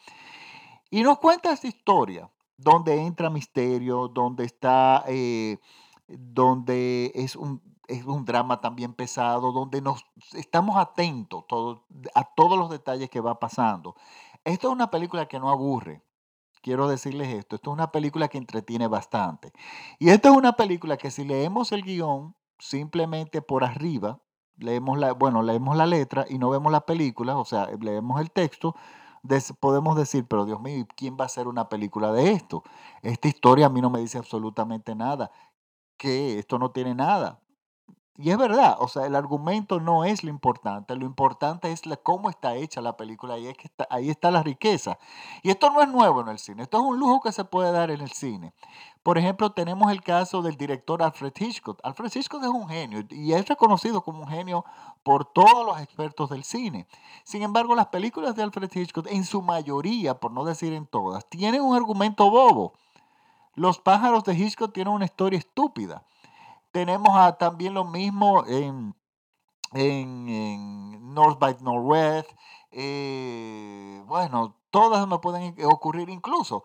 Y 0.91 1.03
nos 1.03 1.19
cuenta 1.19 1.53
esta 1.53 1.69
historia, 1.69 2.31
donde 2.57 3.03
entra 3.03 3.29
misterio, 3.29 4.09
donde 4.09 4.45
está, 4.45 5.05
eh, 5.09 5.59
donde 6.09 7.13
es 7.15 7.37
un, 7.37 7.61
es 7.87 8.07
un 8.07 8.25
drama 8.25 8.63
también 8.63 8.95
pesado, 8.95 9.53
donde 9.53 9.83
nos 9.83 10.07
estamos 10.33 10.79
atentos 10.79 11.45
a 12.15 12.25
todos 12.25 12.59
los 12.59 12.71
detalles 12.71 13.11
que 13.11 13.21
va 13.21 13.39
pasando. 13.39 13.95
Esto 14.43 14.69
es 14.69 14.73
una 14.73 14.91
película 14.91 15.29
que 15.29 15.39
no 15.39 15.51
aburre. 15.51 16.03
Quiero 16.63 16.89
decirles 16.89 17.29
esto, 17.29 17.57
esto 17.57 17.71
es 17.71 17.75
una 17.75 17.93
película 17.93 18.29
que 18.29 18.39
entretiene 18.39 18.89
bastante. 18.89 19.53
Y 19.99 20.09
esta 20.09 20.31
es 20.31 20.37
una 20.37 20.55
película 20.55 20.97
que 20.97 21.11
si 21.11 21.27
leemos 21.27 21.73
el 21.73 21.83
guion 21.83 22.35
simplemente 22.59 23.43
por 23.43 23.63
arriba, 23.63 24.23
leemos 24.59 24.99
la, 24.99 25.13
bueno, 25.13 25.43
leemos 25.43 25.77
la 25.77 25.87
letra 25.87 26.27
y 26.29 26.39
no 26.39 26.51
vemos 26.51 26.73
la 26.73 26.81
película, 26.83 27.37
o 27.37 27.45
sea, 27.45 27.69
leemos 27.81 28.21
el 28.21 28.31
texto, 28.31 28.75
podemos 29.61 29.97
decir, 29.97 30.27
pero 30.29 30.45
Dios 30.45 30.61
mío, 30.61 30.87
¿quién 30.97 31.17
va 31.19 31.25
a 31.25 31.27
hacer 31.27 31.49
una 31.49 31.69
película 31.69 32.13
de 32.13 32.33
esto? 32.33 32.63
Esta 33.03 33.29
historia 33.29 33.67
a 33.67 33.71
mí 33.71 33.81
no 33.81 33.91
me 33.91 34.01
dice 34.01 34.19
absolutamente 34.19 34.95
nada. 34.95 35.31
que 35.97 36.39
Esto 36.39 36.59
no 36.59 36.71
tiene 36.71 36.95
nada. 36.95 37.41
Y 38.19 38.31
es 38.31 38.39
verdad, 38.39 38.77
o 38.79 38.89
sea, 38.89 39.05
el 39.05 39.15
argumento 39.15 39.79
no 39.79 40.05
es 40.05 40.25
lo 40.25 40.31
importante, 40.31 40.97
lo 40.97 41.05
importante 41.05 41.71
es 41.71 41.83
cómo 42.03 42.31
está 42.31 42.55
hecha 42.57 42.81
la 42.81 42.97
película 42.97 43.39
y 43.39 43.47
es 43.47 43.57
que 43.59 43.69
ahí 43.91 44.09
está 44.09 44.31
la 44.31 44.43
riqueza. 44.43 44.99
Y 45.43 45.51
esto 45.51 45.71
no 45.71 45.83
es 45.83 45.89
nuevo 45.89 46.23
en 46.23 46.29
el 46.29 46.39
cine, 46.39 46.63
esto 46.63 46.79
es 46.79 46.85
un 46.85 46.99
lujo 46.99 47.21
que 47.21 47.33
se 47.33 47.45
puede 47.45 47.73
dar 47.73 47.91
en 47.91 48.01
el 48.01 48.11
cine. 48.11 48.55
Por 49.07 49.19
ejemplo, 49.19 49.53
tenemos 49.53 49.93
el 49.93 50.03
caso 50.03 50.43
del 50.43 50.57
director 50.57 51.01
Alfred 51.01 51.33
Hitchcock. 51.39 51.79
Alfred 51.85 52.11
Hitchcock 52.13 52.43
es 52.43 52.49
un 52.49 52.69
genio 52.69 53.05
y 53.09 53.35
es 53.35 53.47
reconocido 53.47 54.03
como 54.03 54.23
un 54.23 54.27
genio 54.27 54.65
por 55.05 55.25
todos 55.27 55.65
los 55.65 55.81
expertos 55.81 56.29
del 56.29 56.43
cine. 56.43 56.89
Sin 57.23 57.43
embargo, 57.43 57.77
las 57.77 57.87
películas 57.87 58.35
de 58.35 58.43
Alfred 58.43 58.69
Hitchcock, 58.69 59.07
en 59.09 59.23
su 59.23 59.43
mayoría, 59.43 60.19
por 60.19 60.33
no 60.33 60.45
decir 60.45 60.73
en 60.73 60.87
todas, 60.87 61.25
tienen 61.29 61.61
un 61.61 61.77
argumento 61.77 62.29
bobo. 62.29 62.73
Los 63.55 63.79
pájaros 63.79 64.25
de 64.25 64.35
Hitchcock 64.35 64.73
tienen 64.73 64.93
una 64.93 65.05
historia 65.05 65.39
estúpida. 65.39 66.05
Tenemos 66.73 67.39
también 67.39 67.75
lo 67.75 67.85
mismo 67.85 68.45
en, 68.49 68.93
en, 69.73 71.15
North 71.15 71.39
by 71.39 71.59
Northwest. 71.61 72.29
Eh, 72.73 74.03
bueno, 74.09 74.57
todas 74.73 75.07
me 75.07 75.21
pueden 75.21 75.55
ocurrir 75.65 76.11
incluso. 76.11 76.65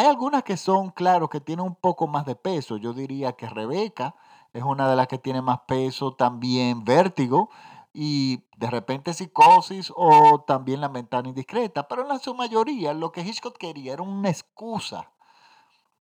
Hay 0.00 0.06
algunas 0.06 0.44
que 0.44 0.56
son, 0.56 0.88
claro, 0.92 1.28
que 1.28 1.42
tienen 1.42 1.66
un 1.66 1.74
poco 1.74 2.06
más 2.06 2.24
de 2.24 2.34
peso. 2.34 2.78
Yo 2.78 2.94
diría 2.94 3.34
que 3.34 3.50
Rebeca 3.50 4.14
es 4.54 4.62
una 4.62 4.88
de 4.88 4.96
las 4.96 5.08
que 5.08 5.18
tiene 5.18 5.42
más 5.42 5.60
peso, 5.68 6.14
también 6.14 6.86
Vértigo 6.86 7.50
y 7.92 8.46
de 8.56 8.70
repente 8.70 9.12
Psicosis 9.12 9.92
o 9.94 10.40
también 10.46 10.80
La 10.80 10.88
Ventana 10.88 11.28
Indiscreta. 11.28 11.86
Pero 11.86 12.00
en 12.00 12.08
la 12.08 12.18
su 12.18 12.34
mayoría 12.34 12.94
lo 12.94 13.12
que 13.12 13.20
Hitchcock 13.20 13.58
quería 13.58 13.92
era 13.92 14.02
una 14.02 14.30
excusa 14.30 15.10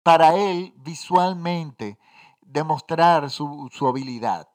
para 0.04 0.36
él 0.36 0.72
visualmente 0.76 1.98
demostrar 2.40 3.30
su, 3.30 3.68
habilidad. 3.80 4.48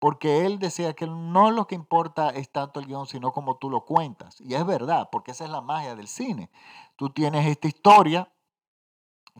Porque 0.00 0.46
él 0.46 0.58
decía 0.58 0.94
que 0.94 1.06
no 1.06 1.52
lo 1.52 1.68
que 1.68 1.76
importa 1.76 2.30
es 2.30 2.50
tanto 2.50 2.80
el 2.80 2.86
guion, 2.86 3.06
sino 3.06 3.30
como 3.30 3.56
tú 3.56 3.70
lo 3.70 3.84
cuentas. 3.84 4.40
Y 4.40 4.54
es 4.54 4.66
verdad, 4.66 5.10
porque 5.12 5.30
esa 5.30 5.44
es 5.44 5.50
la 5.50 5.60
magia 5.60 5.94
del 5.94 6.08
cine. 6.08 6.50
Tú 6.96 7.10
tienes 7.10 7.46
esta 7.46 7.68
historia 7.68 8.28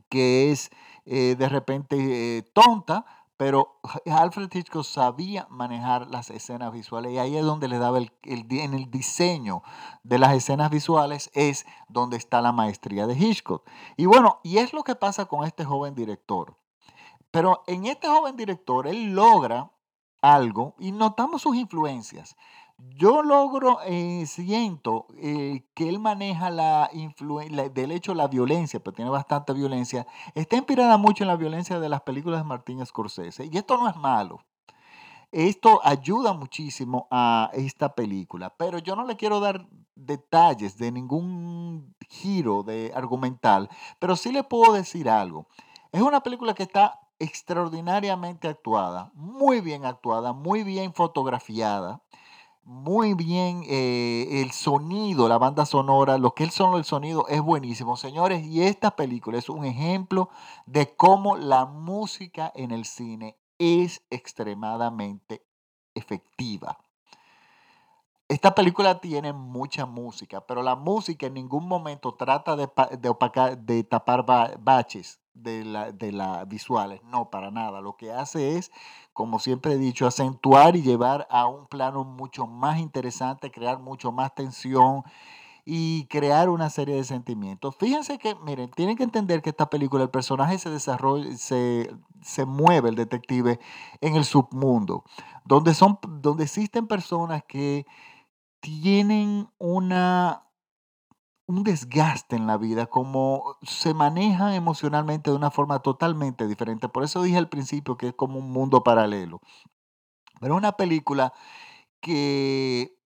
que 0.08 0.50
es 0.50 0.70
eh, 1.06 1.36
de 1.38 1.48
repente 1.48 2.38
eh, 2.38 2.42
tonta, 2.42 3.04
pero 3.36 3.80
Alfred 4.06 4.50
Hitchcock 4.52 4.84
sabía 4.84 5.46
manejar 5.48 6.08
las 6.08 6.28
escenas 6.28 6.72
visuales 6.72 7.12
y 7.12 7.18
ahí 7.18 7.36
es 7.36 7.44
donde 7.44 7.68
le 7.68 7.78
daba 7.78 7.96
el, 7.96 8.12
en 8.24 8.74
el 8.74 8.90
diseño 8.90 9.62
de 10.02 10.18
las 10.18 10.34
escenas 10.34 10.70
visuales 10.70 11.30
es 11.32 11.64
donde 11.88 12.18
está 12.18 12.42
la 12.42 12.52
maestría 12.52 13.06
de 13.06 13.14
Hitchcock. 13.16 13.66
Y 13.96 14.04
bueno, 14.04 14.40
y 14.42 14.58
es 14.58 14.74
lo 14.74 14.84
que 14.84 14.94
pasa 14.94 15.24
con 15.24 15.44
este 15.46 15.64
joven 15.64 15.94
director. 15.94 16.54
Pero 17.30 17.62
en 17.66 17.86
este 17.86 18.08
joven 18.08 18.36
director, 18.36 18.86
él 18.86 19.14
logra 19.14 19.70
algo 20.20 20.74
y 20.78 20.92
notamos 20.92 21.42
sus 21.42 21.56
influencias. 21.56 22.36
Yo 22.88 23.22
logro, 23.22 23.78
eh, 23.84 24.24
siento 24.26 25.06
eh, 25.16 25.64
que 25.74 25.88
él 25.88 25.98
maneja 25.98 26.50
la 26.50 26.90
influencia, 26.92 27.68
del 27.68 27.92
hecho 27.92 28.14
la 28.14 28.28
violencia, 28.28 28.80
pero 28.80 28.94
tiene 28.94 29.10
bastante 29.10 29.52
violencia, 29.52 30.06
está 30.34 30.56
inspirada 30.56 30.96
mucho 30.96 31.24
en 31.24 31.28
la 31.28 31.36
violencia 31.36 31.80
de 31.80 31.88
las 31.88 32.02
películas 32.02 32.40
de 32.40 32.44
Martín 32.44 32.84
Scorsese. 32.84 33.48
Y 33.50 33.56
esto 33.56 33.76
no 33.76 33.88
es 33.88 33.96
malo. 33.96 34.40
Esto 35.32 35.80
ayuda 35.84 36.32
muchísimo 36.32 37.06
a 37.10 37.50
esta 37.52 37.94
película, 37.94 38.54
pero 38.56 38.78
yo 38.78 38.96
no 38.96 39.04
le 39.04 39.16
quiero 39.16 39.40
dar 39.40 39.66
detalles 39.94 40.76
de 40.76 40.90
ningún 40.90 41.94
giro 42.08 42.62
de 42.62 42.92
argumental, 42.94 43.68
pero 43.98 44.16
sí 44.16 44.32
le 44.32 44.42
puedo 44.42 44.72
decir 44.72 45.08
algo. 45.08 45.46
Es 45.92 46.02
una 46.02 46.22
película 46.22 46.54
que 46.54 46.64
está 46.64 47.00
extraordinariamente 47.20 48.48
actuada, 48.48 49.12
muy 49.14 49.60
bien 49.60 49.84
actuada, 49.84 50.32
muy 50.32 50.64
bien 50.64 50.94
fotografiada, 50.94 52.02
muy 52.62 53.14
bien 53.14 53.62
eh, 53.66 54.42
el 54.42 54.52
sonido, 54.52 55.28
la 55.28 55.38
banda 55.38 55.66
sonora, 55.66 56.18
lo 56.18 56.34
que 56.34 56.44
es 56.44 56.54
solo 56.54 56.78
el 56.78 56.84
sonido 56.84 57.26
es 57.28 57.40
buenísimo, 57.40 57.96
señores. 57.96 58.44
Y 58.44 58.62
esta 58.62 58.96
película 58.96 59.38
es 59.38 59.48
un 59.48 59.64
ejemplo 59.64 60.30
de 60.66 60.94
cómo 60.94 61.36
la 61.36 61.66
música 61.66 62.52
en 62.54 62.70
el 62.70 62.84
cine 62.84 63.38
es 63.58 64.02
extremadamente 64.10 65.44
efectiva. 65.94 66.78
Esta 68.30 68.54
película 68.54 69.00
tiene 69.00 69.32
mucha 69.32 69.86
música, 69.86 70.40
pero 70.46 70.62
la 70.62 70.76
música 70.76 71.26
en 71.26 71.34
ningún 71.34 71.66
momento 71.66 72.14
trata 72.14 72.54
de, 72.54 72.70
de 73.58 73.82
tapar 73.82 74.24
baches 74.60 75.18
de 75.34 75.64
la, 75.64 75.90
de 75.90 76.12
la 76.12 76.44
visuales, 76.44 77.02
no, 77.02 77.28
para 77.28 77.50
nada. 77.50 77.80
Lo 77.80 77.96
que 77.96 78.12
hace 78.12 78.56
es, 78.56 78.70
como 79.12 79.40
siempre 79.40 79.72
he 79.72 79.78
dicho, 79.78 80.06
acentuar 80.06 80.76
y 80.76 80.82
llevar 80.82 81.26
a 81.28 81.48
un 81.48 81.66
plano 81.66 82.04
mucho 82.04 82.46
más 82.46 82.78
interesante, 82.78 83.50
crear 83.50 83.80
mucho 83.80 84.12
más 84.12 84.32
tensión 84.32 85.02
y 85.64 86.06
crear 86.06 86.50
una 86.50 86.70
serie 86.70 86.94
de 86.94 87.02
sentimientos. 87.02 87.74
Fíjense 87.80 88.18
que, 88.18 88.36
miren, 88.36 88.70
tienen 88.70 88.96
que 88.96 89.02
entender 89.02 89.42
que 89.42 89.50
esta 89.50 89.68
película, 89.68 90.04
el 90.04 90.10
personaje 90.10 90.56
se 90.58 90.70
desarrolla, 90.70 91.36
se, 91.36 91.92
se 92.22 92.44
mueve, 92.44 92.90
el 92.90 92.94
detective, 92.94 93.58
en 94.00 94.14
el 94.14 94.24
submundo, 94.24 95.02
donde, 95.44 95.74
son, 95.74 95.98
donde 96.22 96.44
existen 96.44 96.86
personas 96.86 97.42
que 97.42 97.86
tienen 98.60 99.48
una 99.58 100.50
un 101.50 101.64
desgaste 101.64 102.36
en 102.36 102.46
la 102.46 102.56
vida, 102.56 102.86
como 102.86 103.56
se 103.62 103.92
manejan 103.92 104.54
emocionalmente 104.54 105.30
de 105.30 105.36
una 105.36 105.50
forma 105.50 105.80
totalmente 105.80 106.46
diferente. 106.46 106.88
Por 106.88 107.02
eso 107.02 107.22
dije 107.22 107.38
al 107.38 107.48
principio 107.48 107.96
que 107.96 108.08
es 108.08 108.14
como 108.14 108.38
un 108.38 108.52
mundo 108.52 108.84
paralelo. 108.84 109.40
Pero 110.40 110.56
una 110.56 110.72
película 110.72 111.32
que 112.00 112.96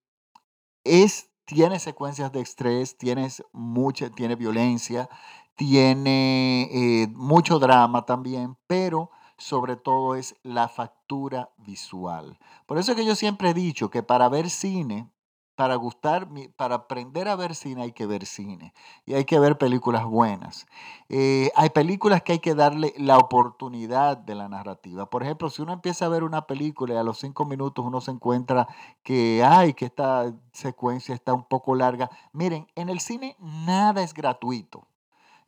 es, 0.85 1.31
tiene 1.47 1.79
secuencias 1.81 2.33
de 2.33 2.41
estrés, 2.41 2.99
tiene, 2.99 3.29
mucha, 3.53 4.11
tiene 4.11 4.37
violencia, 4.37 5.09
tiene 5.57 6.69
eh, 6.71 7.09
mucho 7.15 7.59
drama 7.59 8.05
también, 8.05 8.57
pero 8.67 9.11
sobre 9.37 9.77
todo 9.77 10.15
es 10.15 10.37
la 10.43 10.69
factura 10.69 11.51
visual. 11.57 12.39
Por 12.67 12.79
eso 12.79 12.93
es 12.93 12.97
que 12.97 13.07
yo 13.07 13.15
siempre 13.15 13.51
he 13.51 13.55
dicho 13.55 13.91
que 13.91 14.03
para 14.03 14.29
ver 14.29 14.51
cine 14.51 15.11
para 15.57 15.77
gustar, 15.77 16.29
para 16.57 16.75
aprender 16.75 17.29
a 17.29 17.37
ver 17.37 17.55
cine 17.55 17.83
hay 17.83 17.93
que 17.93 18.07
ver 18.07 18.27
cine 18.27 18.75
y 19.07 19.15
hay 19.15 19.25
que 19.25 19.39
ver 19.39 19.57
películas 19.57 20.05
buenas. 20.05 20.67
Eh, 21.09 21.51
hay 21.55 21.71
películas 21.71 22.23
que 22.23 22.33
hay 22.33 22.39
que 22.41 22.55
darle 22.55 22.93
la 22.97 23.19
oportunidad 23.19 24.17
de 24.17 24.35
la 24.35 24.49
narrativa. 24.49 25.09
Por 25.09 25.23
ejemplo, 25.23 25.51
si 25.51 25.63
uno 25.63 25.73
empieza 25.73 26.07
a 26.07 26.09
ver 26.09 26.25
una 26.25 26.47
película 26.47 26.95
y 26.95 26.97
a 26.97 27.03
los 27.03 27.19
cinco 27.19 27.45
minutos 27.45 27.85
uno 27.85 28.01
se 28.01 28.11
encuentra 28.11 28.67
que, 29.03 29.45
ay, 29.45 29.75
que 29.75 29.87
esta 29.87 30.33
secuencia 30.53 31.15
está 31.15 31.33
un 31.33 31.45
poco 31.45 31.75
larga. 31.75 32.11
Miren, 32.33 32.67
en 32.75 32.89
el 32.89 33.01
cine 33.01 33.37
nada 33.39 34.03
es 34.03 34.15
gratuito. 34.15 34.87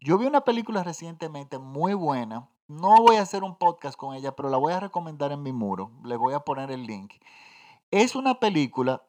Yo 0.01 0.19
vi 0.19 0.27
una 0.27 0.43
película 0.43 0.85
recientemente 0.85 1.59
muy 1.59 1.95
buena. 1.95 2.49
No 2.69 2.97
voy 2.97 3.17
a 3.17 3.23
hacer 3.23 3.43
un 3.43 3.57
podcast 3.57 3.97
con 3.97 4.15
ella, 4.15 4.37
pero 4.37 4.51
la 4.51 4.57
voy 4.57 4.73
a 4.73 4.81
recomendar 4.81 5.33
en 5.33 5.43
mi 5.43 5.53
muro. 5.53 5.91
Le 6.05 6.17
voy 6.17 6.35
a 6.35 6.41
poner 6.41 6.71
el 6.71 6.87
link. 6.87 7.15
Es 7.91 8.15
una 8.15 8.39
película 8.41 9.03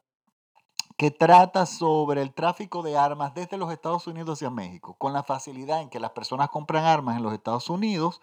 que 0.98 1.12
trata 1.12 1.68
sobre 1.68 2.24
el 2.24 2.34
tráfico 2.34 2.82
de 2.82 2.98
armas 2.98 3.36
desde 3.36 3.58
los 3.58 3.72
Estados 3.72 4.08
Unidos 4.08 4.40
hacia 4.40 4.50
México, 4.50 4.96
con 4.98 5.14
la 5.14 5.24
facilidad 5.24 5.82
en 5.82 5.90
que 5.90 6.00
las 6.00 6.12
personas 6.12 6.50
compran 6.50 6.86
armas 6.86 7.18
en 7.18 7.24
los 7.24 7.34
Estados 7.34 7.70
Unidos, 7.70 8.20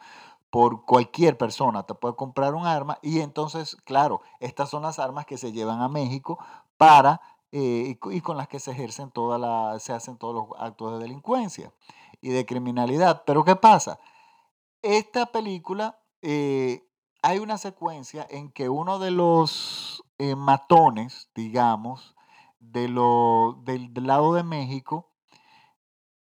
por 0.50 0.84
cualquier 0.84 1.36
persona 1.36 1.84
te 1.84 1.94
puede 1.94 2.14
comprar 2.14 2.54
un 2.54 2.66
arma 2.66 2.98
y 3.02 3.20
entonces, 3.20 3.76
claro, 3.84 4.20
estas 4.38 4.70
son 4.70 4.82
las 4.82 4.98
armas 4.98 5.26
que 5.26 5.38
se 5.38 5.52
llevan 5.52 5.82
a 5.82 5.88
México 5.88 6.38
para 6.76 7.20
eh, 7.50 7.96
y, 8.10 8.20
con 8.20 8.36
las 8.36 8.48
que 8.48 8.58
se 8.58 8.72
ejercen 8.72 9.10
toda 9.10 9.38
la, 9.38 9.78
se 9.78 9.92
hacen 9.92 10.16
todos 10.16 10.34
los 10.34 10.60
actos 10.60 10.92
de 10.92 10.98
delincuencia 10.98 11.72
y 12.20 12.30
de 12.30 12.46
criminalidad. 12.46 13.22
Pero 13.26 13.44
¿qué 13.44 13.54
pasa? 13.54 14.00
Esta 14.82 15.26
película 15.26 15.98
eh, 16.22 16.84
hay 17.22 17.38
una 17.38 17.58
secuencia 17.58 18.26
en 18.28 18.50
que 18.50 18.68
uno 18.68 18.98
de 18.98 19.12
los 19.12 20.04
eh, 20.18 20.34
matones, 20.36 21.30
digamos, 21.34 22.14
de 22.72 22.88
lo, 22.88 23.62
del, 23.64 23.92
lado 23.94 24.34
de 24.34 24.42
México, 24.42 25.10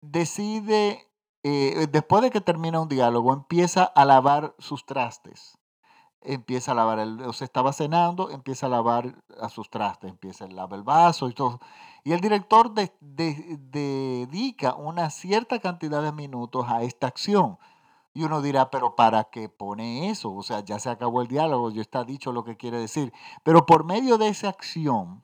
decide, 0.01 1.07
eh, 1.43 1.87
después 1.91 2.21
de 2.23 2.31
que 2.31 2.41
termina 2.41 2.79
un 2.81 2.89
diálogo, 2.89 3.33
empieza 3.33 3.83
a 3.83 4.05
lavar 4.05 4.55
sus 4.59 4.85
trastes. 4.85 5.57
Empieza 6.21 6.73
a 6.73 6.75
lavar, 6.75 6.99
el, 6.99 7.21
o 7.21 7.31
sea, 7.31 7.45
estaba 7.45 7.71
cenando, 7.71 8.29
empieza 8.29 8.65
a 8.65 8.69
lavar 8.69 9.23
a 9.39 9.47
sus 9.49 9.69
trastes, 9.69 10.09
empieza 10.09 10.45
a 10.45 10.49
lavar 10.49 10.79
el 10.79 10.83
vaso 10.83 11.29
y 11.29 11.33
todo. 11.33 11.59
Y 12.03 12.13
el 12.13 12.21
director 12.21 12.73
dedica 13.71 14.75
una 14.75 15.09
cierta 15.09 15.59
cantidad 15.59 16.01
de 16.01 16.11
minutos 16.11 16.65
a 16.67 16.83
esta 16.83 17.07
acción. 17.07 17.57
Y 18.13 18.23
uno 18.23 18.41
dirá, 18.41 18.69
pero 18.71 18.95
¿para 18.95 19.25
qué 19.25 19.49
pone 19.49 20.09
eso? 20.09 20.33
O 20.33 20.43
sea, 20.43 20.61
ya 20.61 20.79
se 20.79 20.89
acabó 20.89 21.21
el 21.21 21.27
diálogo, 21.27 21.69
ya 21.71 21.81
está 21.81 22.03
dicho 22.03 22.31
lo 22.31 22.43
que 22.43 22.57
quiere 22.57 22.79
decir. 22.79 23.13
Pero 23.43 23.65
por 23.65 23.85
medio 23.85 24.17
de 24.17 24.29
esa 24.29 24.49
acción, 24.49 25.23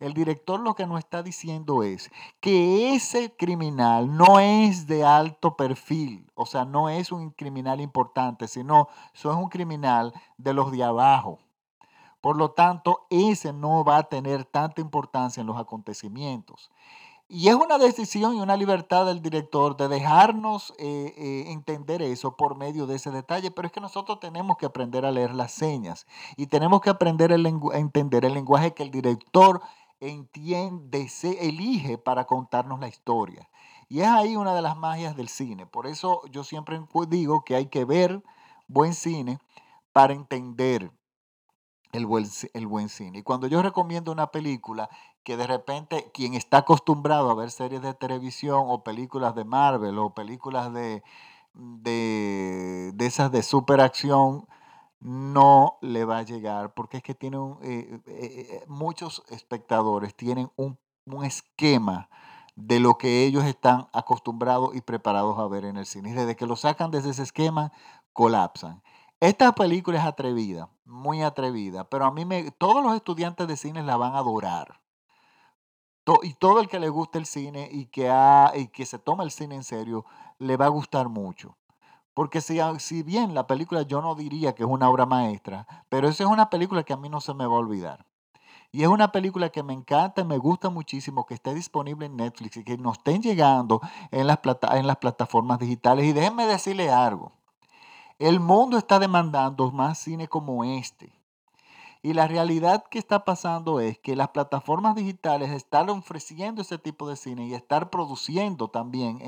el 0.00 0.14
director 0.14 0.60
lo 0.60 0.74
que 0.74 0.86
nos 0.86 0.98
está 0.98 1.22
diciendo 1.22 1.82
es 1.82 2.10
que 2.40 2.94
ese 2.94 3.34
criminal 3.36 4.16
no 4.16 4.40
es 4.40 4.86
de 4.86 5.04
alto 5.04 5.56
perfil, 5.56 6.30
o 6.34 6.46
sea, 6.46 6.64
no 6.64 6.88
es 6.88 7.12
un 7.12 7.30
criminal 7.30 7.80
importante, 7.80 8.48
sino 8.48 8.88
es 9.14 9.24
un 9.24 9.48
criminal 9.48 10.12
de 10.36 10.54
los 10.54 10.72
de 10.72 10.84
abajo. 10.84 11.38
Por 12.20 12.36
lo 12.38 12.52
tanto, 12.52 13.06
ese 13.10 13.52
no 13.52 13.84
va 13.84 13.98
a 13.98 14.02
tener 14.04 14.46
tanta 14.46 14.80
importancia 14.80 15.42
en 15.42 15.46
los 15.46 15.58
acontecimientos. 15.58 16.70
Y 17.28 17.48
es 17.48 17.54
una 17.54 17.78
decisión 17.78 18.36
y 18.36 18.40
una 18.40 18.56
libertad 18.56 19.06
del 19.06 19.22
director 19.22 19.76
de 19.76 19.88
dejarnos 19.88 20.74
eh, 20.78 21.14
eh, 21.16 21.44
entender 21.52 22.02
eso 22.02 22.36
por 22.36 22.56
medio 22.56 22.86
de 22.86 22.96
ese 22.96 23.10
detalle, 23.10 23.50
pero 23.50 23.66
es 23.66 23.72
que 23.72 23.80
nosotros 23.80 24.20
tenemos 24.20 24.58
que 24.58 24.66
aprender 24.66 25.06
a 25.06 25.10
leer 25.10 25.34
las 25.34 25.52
señas 25.52 26.06
y 26.36 26.46
tenemos 26.46 26.82
que 26.82 26.90
aprender 26.90 27.32
a 27.32 27.36
entender 27.78 28.24
el 28.26 28.34
lenguaje 28.34 28.74
que 28.74 28.82
el 28.82 28.90
director 28.90 29.62
entiende, 30.08 31.08
se 31.08 31.48
elige 31.48 31.98
para 31.98 32.26
contarnos 32.26 32.80
la 32.80 32.88
historia. 32.88 33.48
Y 33.88 34.00
es 34.00 34.08
ahí 34.08 34.36
una 34.36 34.54
de 34.54 34.62
las 34.62 34.76
magias 34.76 35.16
del 35.16 35.28
cine. 35.28 35.66
Por 35.66 35.86
eso 35.86 36.22
yo 36.30 36.44
siempre 36.44 36.80
digo 37.08 37.44
que 37.44 37.54
hay 37.54 37.66
que 37.66 37.84
ver 37.84 38.22
buen 38.66 38.94
cine 38.94 39.38
para 39.92 40.14
entender 40.14 40.90
el 41.92 42.06
buen, 42.06 42.26
el 42.54 42.66
buen 42.66 42.88
cine. 42.88 43.18
Y 43.18 43.22
cuando 43.22 43.46
yo 43.46 43.62
recomiendo 43.62 44.10
una 44.10 44.28
película 44.28 44.88
que 45.22 45.36
de 45.36 45.46
repente 45.46 46.10
quien 46.12 46.34
está 46.34 46.58
acostumbrado 46.58 47.30
a 47.30 47.34
ver 47.34 47.50
series 47.50 47.82
de 47.82 47.94
televisión 47.94 48.64
o 48.66 48.82
películas 48.82 49.34
de 49.34 49.44
Marvel 49.44 49.98
o 49.98 50.14
películas 50.14 50.72
de, 50.72 51.02
de, 51.54 52.90
de 52.94 53.06
esas 53.06 53.30
de 53.30 53.42
superacción, 53.42 54.46
no 55.04 55.76
le 55.82 56.06
va 56.06 56.18
a 56.18 56.22
llegar 56.22 56.72
porque 56.72 56.96
es 56.96 57.02
que 57.02 57.14
tiene 57.14 57.36
eh, 57.60 58.00
eh, 58.06 58.06
eh, 58.06 58.64
muchos 58.68 59.22
espectadores 59.28 60.14
tienen 60.14 60.50
un, 60.56 60.78
un, 61.04 61.26
esquema 61.26 62.08
de 62.56 62.80
lo 62.80 62.96
que 62.96 63.26
ellos 63.26 63.44
están 63.44 63.86
acostumbrados 63.92 64.74
y 64.74 64.80
preparados 64.80 65.38
a 65.38 65.46
ver 65.46 65.66
en 65.66 65.76
el 65.76 65.84
cine. 65.84 66.10
Y 66.10 66.12
desde 66.14 66.36
que 66.36 66.46
lo 66.46 66.56
sacan 66.56 66.90
desde 66.90 67.10
ese 67.10 67.22
esquema, 67.22 67.70
colapsan. 68.14 68.82
Esta 69.20 69.54
película 69.54 69.98
es 69.98 70.06
atrevida, 70.06 70.70
muy 70.86 71.20
atrevida, 71.22 71.84
pero 71.84 72.06
a 72.06 72.10
mí 72.10 72.24
me, 72.24 72.50
todos 72.52 72.82
los 72.82 72.94
estudiantes 72.94 73.46
de 73.46 73.58
cine 73.58 73.82
la 73.82 73.98
van 73.98 74.14
a 74.14 74.18
adorar. 74.18 74.80
y 76.22 76.32
todo 76.34 76.60
el 76.60 76.68
que 76.68 76.80
le 76.80 76.88
guste 76.88 77.18
el 77.18 77.26
cine 77.26 77.68
y 77.70 77.86
que, 77.86 78.08
ha, 78.08 78.52
y 78.54 78.68
que 78.68 78.86
se 78.86 78.98
toma 78.98 79.24
el 79.24 79.30
cine 79.30 79.54
en 79.54 79.64
serio, 79.64 80.06
le 80.38 80.56
va 80.56 80.64
a 80.64 80.68
gustar 80.68 81.10
mucho. 81.10 81.58
Porque 82.14 82.40
si, 82.40 83.02
bien 83.02 83.34
la 83.34 83.46
película 83.48 83.82
yo 83.82 84.00
no 84.00 84.14
diría 84.14 84.54
que 84.54 84.62
es 84.62 84.68
una 84.68 84.88
obra 84.88 85.04
maestra, 85.04 85.66
pero 85.88 86.08
esa 86.08 86.22
es 86.22 86.30
una 86.30 86.48
película 86.48 86.84
que 86.84 86.92
a 86.92 86.96
mí 86.96 87.08
no 87.08 87.20
se 87.20 87.34
me 87.34 87.46
va 87.46 87.54
a 87.54 87.58
olvidar. 87.58 88.06
Y 88.70 88.82
es 88.82 88.88
una 88.88 89.12
película 89.12 89.50
que 89.50 89.62
me 89.62 89.72
encanta 89.72 90.24
me 90.24 90.38
gusta 90.38 90.70
muchísimo 90.70 91.26
que 91.26 91.34
esté 91.34 91.54
disponible 91.54 92.06
en 92.06 92.16
Netflix 92.16 92.56
y 92.56 92.64
que 92.64 92.76
nos 92.78 92.98
estén 92.98 93.22
llegando 93.22 93.80
en 94.10 94.26
las, 94.26 94.38
en 94.72 94.86
las 94.86 94.96
plataformas 94.96 95.58
digitales. 95.58 96.06
Y 96.06 96.12
déjenme 96.12 96.46
decirle 96.46 96.90
algo. 96.90 97.32
El 98.18 98.40
mundo 98.40 98.78
está 98.78 98.98
demandando 98.98 99.70
más 99.72 99.98
cine 99.98 100.28
como 100.28 100.64
este. 100.64 101.12
Y 102.04 102.12
la 102.12 102.28
realidad 102.28 102.84
que 102.90 102.98
está 102.98 103.24
pasando 103.24 103.80
es 103.80 103.98
que 103.98 104.14
las 104.14 104.28
plataformas 104.28 104.94
digitales 104.94 105.50
están 105.52 105.88
ofreciendo 105.88 106.60
ese 106.60 106.76
tipo 106.76 107.08
de 107.08 107.16
cine 107.16 107.46
y 107.46 107.54
estar 107.54 107.88
produciendo 107.88 108.68
también, 108.68 109.22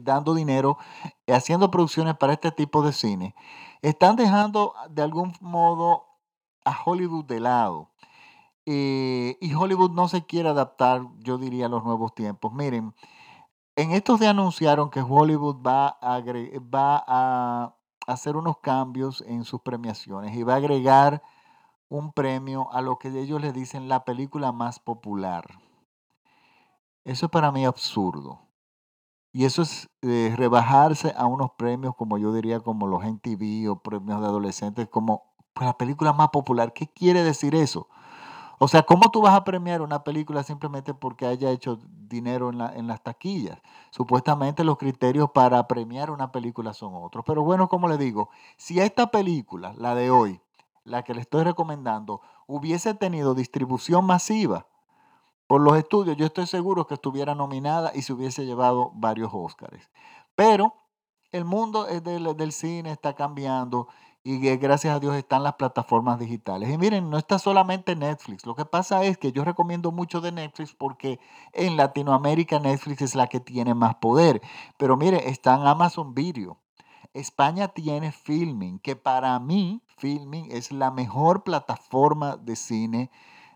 dando 0.00 0.34
dinero, 0.34 0.76
haciendo 1.26 1.70
producciones 1.70 2.18
para 2.18 2.34
este 2.34 2.52
tipo 2.52 2.82
de 2.82 2.92
cine. 2.92 3.34
Están 3.80 4.16
dejando 4.16 4.74
de 4.90 5.00
algún 5.00 5.32
modo 5.40 6.04
a 6.66 6.78
Hollywood 6.84 7.24
de 7.24 7.40
lado. 7.40 7.88
Eh, 8.66 9.38
y 9.40 9.54
Hollywood 9.54 9.92
no 9.92 10.06
se 10.06 10.26
quiere 10.26 10.50
adaptar, 10.50 11.00
yo 11.20 11.38
diría, 11.38 11.66
a 11.66 11.70
los 11.70 11.84
nuevos 11.84 12.14
tiempos. 12.14 12.52
Miren, 12.52 12.94
en 13.76 13.92
estos 13.92 14.20
días 14.20 14.32
anunciaron 14.32 14.90
que 14.90 15.00
Hollywood 15.00 15.56
va 15.66 15.96
a 16.02 17.74
hacer 18.06 18.36
unos 18.36 18.58
cambios 18.58 19.24
en 19.26 19.44
sus 19.44 19.62
premiaciones 19.62 20.36
y 20.36 20.42
va 20.42 20.52
a 20.52 20.56
agregar 20.56 21.22
un 21.90 22.12
premio 22.12 22.72
a 22.72 22.80
lo 22.80 22.98
que 22.98 23.08
ellos 23.08 23.42
le 23.42 23.52
dicen 23.52 23.88
la 23.88 24.04
película 24.04 24.52
más 24.52 24.78
popular. 24.78 25.44
Eso 27.04 27.26
es 27.26 27.32
para 27.32 27.50
mí 27.50 27.66
absurdo. 27.66 28.40
Y 29.32 29.44
eso 29.44 29.62
es 29.62 29.88
eh, 30.02 30.32
rebajarse 30.36 31.12
a 31.16 31.26
unos 31.26 31.50
premios, 31.52 31.94
como 31.96 32.16
yo 32.16 32.32
diría, 32.32 32.60
como 32.60 32.86
los 32.86 33.04
NTV 33.04 33.68
o 33.70 33.82
premios 33.82 34.20
de 34.20 34.26
adolescentes, 34.26 34.88
como 34.88 35.34
pues, 35.52 35.66
la 35.66 35.76
película 35.76 36.12
más 36.12 36.30
popular. 36.30 36.72
¿Qué 36.72 36.86
quiere 36.86 37.24
decir 37.24 37.56
eso? 37.56 37.88
O 38.60 38.68
sea, 38.68 38.82
¿cómo 38.84 39.10
tú 39.10 39.22
vas 39.22 39.34
a 39.34 39.42
premiar 39.42 39.82
una 39.82 40.04
película 40.04 40.42
simplemente 40.44 40.94
porque 40.94 41.26
haya 41.26 41.50
hecho 41.50 41.78
dinero 42.08 42.50
en, 42.50 42.60
en, 42.60 42.86
las 42.86 43.02
taquillas? 43.02 43.58
Supuestamente 43.90 44.62
los 44.64 44.78
criterios 44.78 45.30
para 45.30 45.66
premiar 45.66 46.10
una 46.10 46.30
película 46.30 46.72
son 46.72 46.92
otros. 46.94 47.24
Pero 47.26 47.42
bueno, 47.42 47.68
como 47.68 47.88
le 47.88 47.98
digo, 47.98 48.30
si 48.56 48.78
esta 48.78 49.10
película, 49.10 49.74
la 49.78 49.94
de 49.94 50.10
hoy, 50.10 50.40
la 50.90 51.02
que 51.02 51.14
le 51.14 51.20
estoy 51.20 51.44
recomendando, 51.44 52.20
hubiese 52.46 52.94
tenido 52.94 53.34
distribución 53.34 54.04
masiva 54.04 54.66
por 55.46 55.60
los 55.60 55.76
estudios, 55.76 56.16
yo 56.16 56.26
estoy 56.26 56.46
seguro 56.46 56.86
que 56.86 56.94
estuviera 56.94 57.34
nominada 57.34 57.90
y 57.92 58.02
se 58.02 58.12
hubiese 58.12 58.46
llevado 58.46 58.92
varios 58.94 59.30
Óscares. 59.32 59.90
Pero 60.36 60.74
el 61.32 61.44
mundo 61.44 61.86
del, 61.86 62.36
del 62.36 62.52
cine 62.52 62.92
está 62.92 63.14
cambiando 63.14 63.88
y 64.22 64.38
gracias 64.58 64.94
a 64.94 65.00
Dios 65.00 65.16
están 65.16 65.42
las 65.42 65.54
plataformas 65.54 66.18
digitales. 66.18 66.70
Y 66.70 66.78
miren, 66.78 67.08
no 67.08 67.16
está 67.16 67.38
solamente 67.38 67.96
Netflix. 67.96 68.44
Lo 68.44 68.54
que 68.54 68.66
pasa 68.66 69.02
es 69.02 69.16
que 69.16 69.32
yo 69.32 69.44
recomiendo 69.44 69.92
mucho 69.92 70.20
de 70.20 70.30
Netflix 70.30 70.74
porque 70.74 71.18
en 71.52 71.76
Latinoamérica 71.76 72.58
Netflix 72.58 73.02
es 73.02 73.14
la 73.14 73.26
que 73.28 73.40
tiene 73.40 73.74
más 73.74 73.96
poder. 73.96 74.40
Pero 74.76 74.96
mire, 74.96 75.30
está 75.30 75.54
en 75.54 75.66
Amazon 75.66 76.14
Video. 76.14 76.60
España 77.12 77.68
tiene 77.68 78.12
Filming, 78.12 78.78
que 78.78 78.94
para 78.94 79.38
mí 79.40 79.82
Filming 80.00 80.48
es 80.50 80.72
la 80.72 80.90
mejor 80.90 81.44
plataforma 81.44 82.36
de 82.38 82.56
cine 82.56 83.10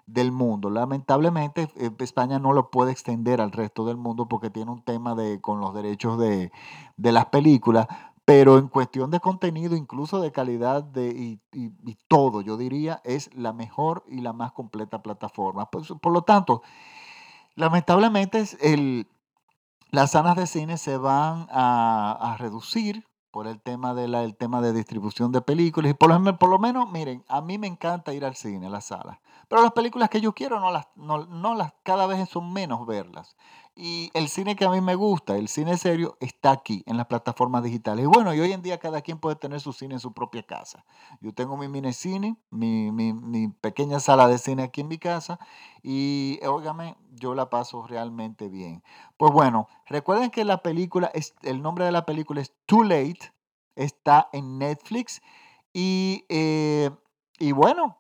del 0.07 0.31
mundo. 0.31 0.69
Lamentablemente 0.69 1.71
eh, 1.77 1.91
España 2.01 2.39
no 2.39 2.53
lo 2.53 2.71
puede 2.71 2.93
extender 2.93 3.41
al 3.41 3.51
resto 3.51 3.87
del 3.87 3.97
mundo 3.97 4.29
porque 4.29 4.51
tiene 4.51 4.71
un 4.71 4.83
tema 4.83 5.15
de, 5.15 5.41
con 5.41 5.61
los 5.61 5.75
derechos 5.75 6.19
de, 6.19 6.53
las 6.99 7.27
películas, 7.27 7.89
pero 8.27 8.59
en 8.59 8.69
cuestión 8.69 9.11
de 9.11 9.21
contenido, 9.21 9.75
incluso 9.75 10.21
de 10.21 10.33
calidad 10.33 10.85
de, 10.85 11.09
y, 11.09 11.41
y, 11.53 11.95
todo, 12.09 12.43
yo 12.43 12.57
diría, 12.59 13.01
es 13.05 13.35
la 13.35 13.53
mejor 13.53 14.05
y 14.09 14.21
la 14.21 14.35
más 14.35 14.53
completa 14.53 15.03
plataforma. 15.03 15.71
Por, 15.71 16.13
lo 16.13 16.23
tanto, 16.23 16.63
lamentablemente 17.55 18.45
las 19.91 20.11
salas 20.11 20.37
de 20.37 20.47
cine 20.47 20.77
se 20.77 20.99
van 20.99 21.47
a, 21.51 22.13
a 22.21 22.37
reducir 22.37 23.05
por 23.35 23.49
el 23.49 23.61
tema 23.61 23.95
de 23.95 24.07
la, 24.07 24.23
el 24.23 24.37
tema 24.37 24.61
de 24.61 24.73
distribución 24.73 25.33
de 25.33 25.41
películas. 25.41 25.91
Y 25.91 25.95
por 25.95 26.09
lo, 26.09 26.39
por 26.39 26.49
lo 26.49 26.61
menos, 26.61 26.89
miren, 26.93 27.25
a 27.27 27.41
mí 27.41 27.59
me 27.59 27.67
encanta 27.67 28.15
ir 28.15 28.25
al 28.25 28.37
cine, 28.37 28.69
a 28.69 28.71
la 28.71 28.81
sala. 28.81 29.21
Pero 29.49 29.61
las 29.61 29.73
películas 29.73 30.09
que 30.09 30.21
yo 30.21 30.33
quiero 30.33 30.61
no 30.61 30.71
las, 30.71 30.87
no, 30.95 31.57
las, 31.57 31.73
cada 31.83 32.07
vez 32.07 32.29
son 32.29 32.53
menos 32.53 32.87
verlas. 32.87 33.35
Y 33.77 34.13
el 34.15 34.29
cine 34.29 34.55
que 34.55 34.65
a 34.65 34.71
mí 34.71 34.81
me 34.81 34.95
gusta, 34.95 35.37
el 35.37 35.49
cine 35.49 35.77
serio, 35.77 36.17
está 36.21 36.53
aquí, 36.53 36.85
en 36.87 36.97
las 36.97 37.07
plataformas 37.07 37.65
digitales. 37.65 38.05
Y 38.05 38.07
bueno, 38.07 38.33
y 38.33 38.39
hoy 38.39 38.53
en 38.53 38.63
día 38.63 38.79
cada 38.79 39.03
quien 39.03 39.19
puede 39.19 39.35
tener 39.35 39.61
su 39.61 39.73
cine 39.73 39.95
en 39.95 40.01
su 40.01 40.13
propia 40.13 40.45
casa. 40.45 40.85
Yo 41.21 41.35
tengo 41.35 41.57
mi 41.57 41.67
mini 41.67 41.93
cine, 41.93 42.37
mi, 42.51 42.93
mi, 42.93 43.49
pequeña 43.49 43.99
sala 43.99 44.29
de 44.29 44.39
cine 44.39 44.63
aquí 44.63 44.83
en 44.83 44.89
mi 44.89 44.99
casa. 44.99 45.41
Y, 45.83 46.39
óigame, 46.47 46.97
yo 47.11 47.35
la 47.35 47.51
paso 47.51 47.85
realmente 47.85 48.49
bien. 48.49 48.85
Pues 49.17 49.33
bueno, 49.33 49.69
recuerden 49.87 50.31
que 50.31 50.45
la 50.45 50.59
película, 50.59 51.11
es, 51.13 51.35
el 51.43 51.61
nombre 51.61 51.85
de 51.85 51.93
la 51.93 52.07
película 52.07 52.43
es 52.43 52.55
Too 52.67 52.85
Late, 52.85 53.33
está 53.75 54.29
en 54.33 54.59
Netflix. 54.59 55.21
Y, 55.73 56.25
eh, 56.29 56.91
y 57.41 57.51
bueno, 57.51 57.99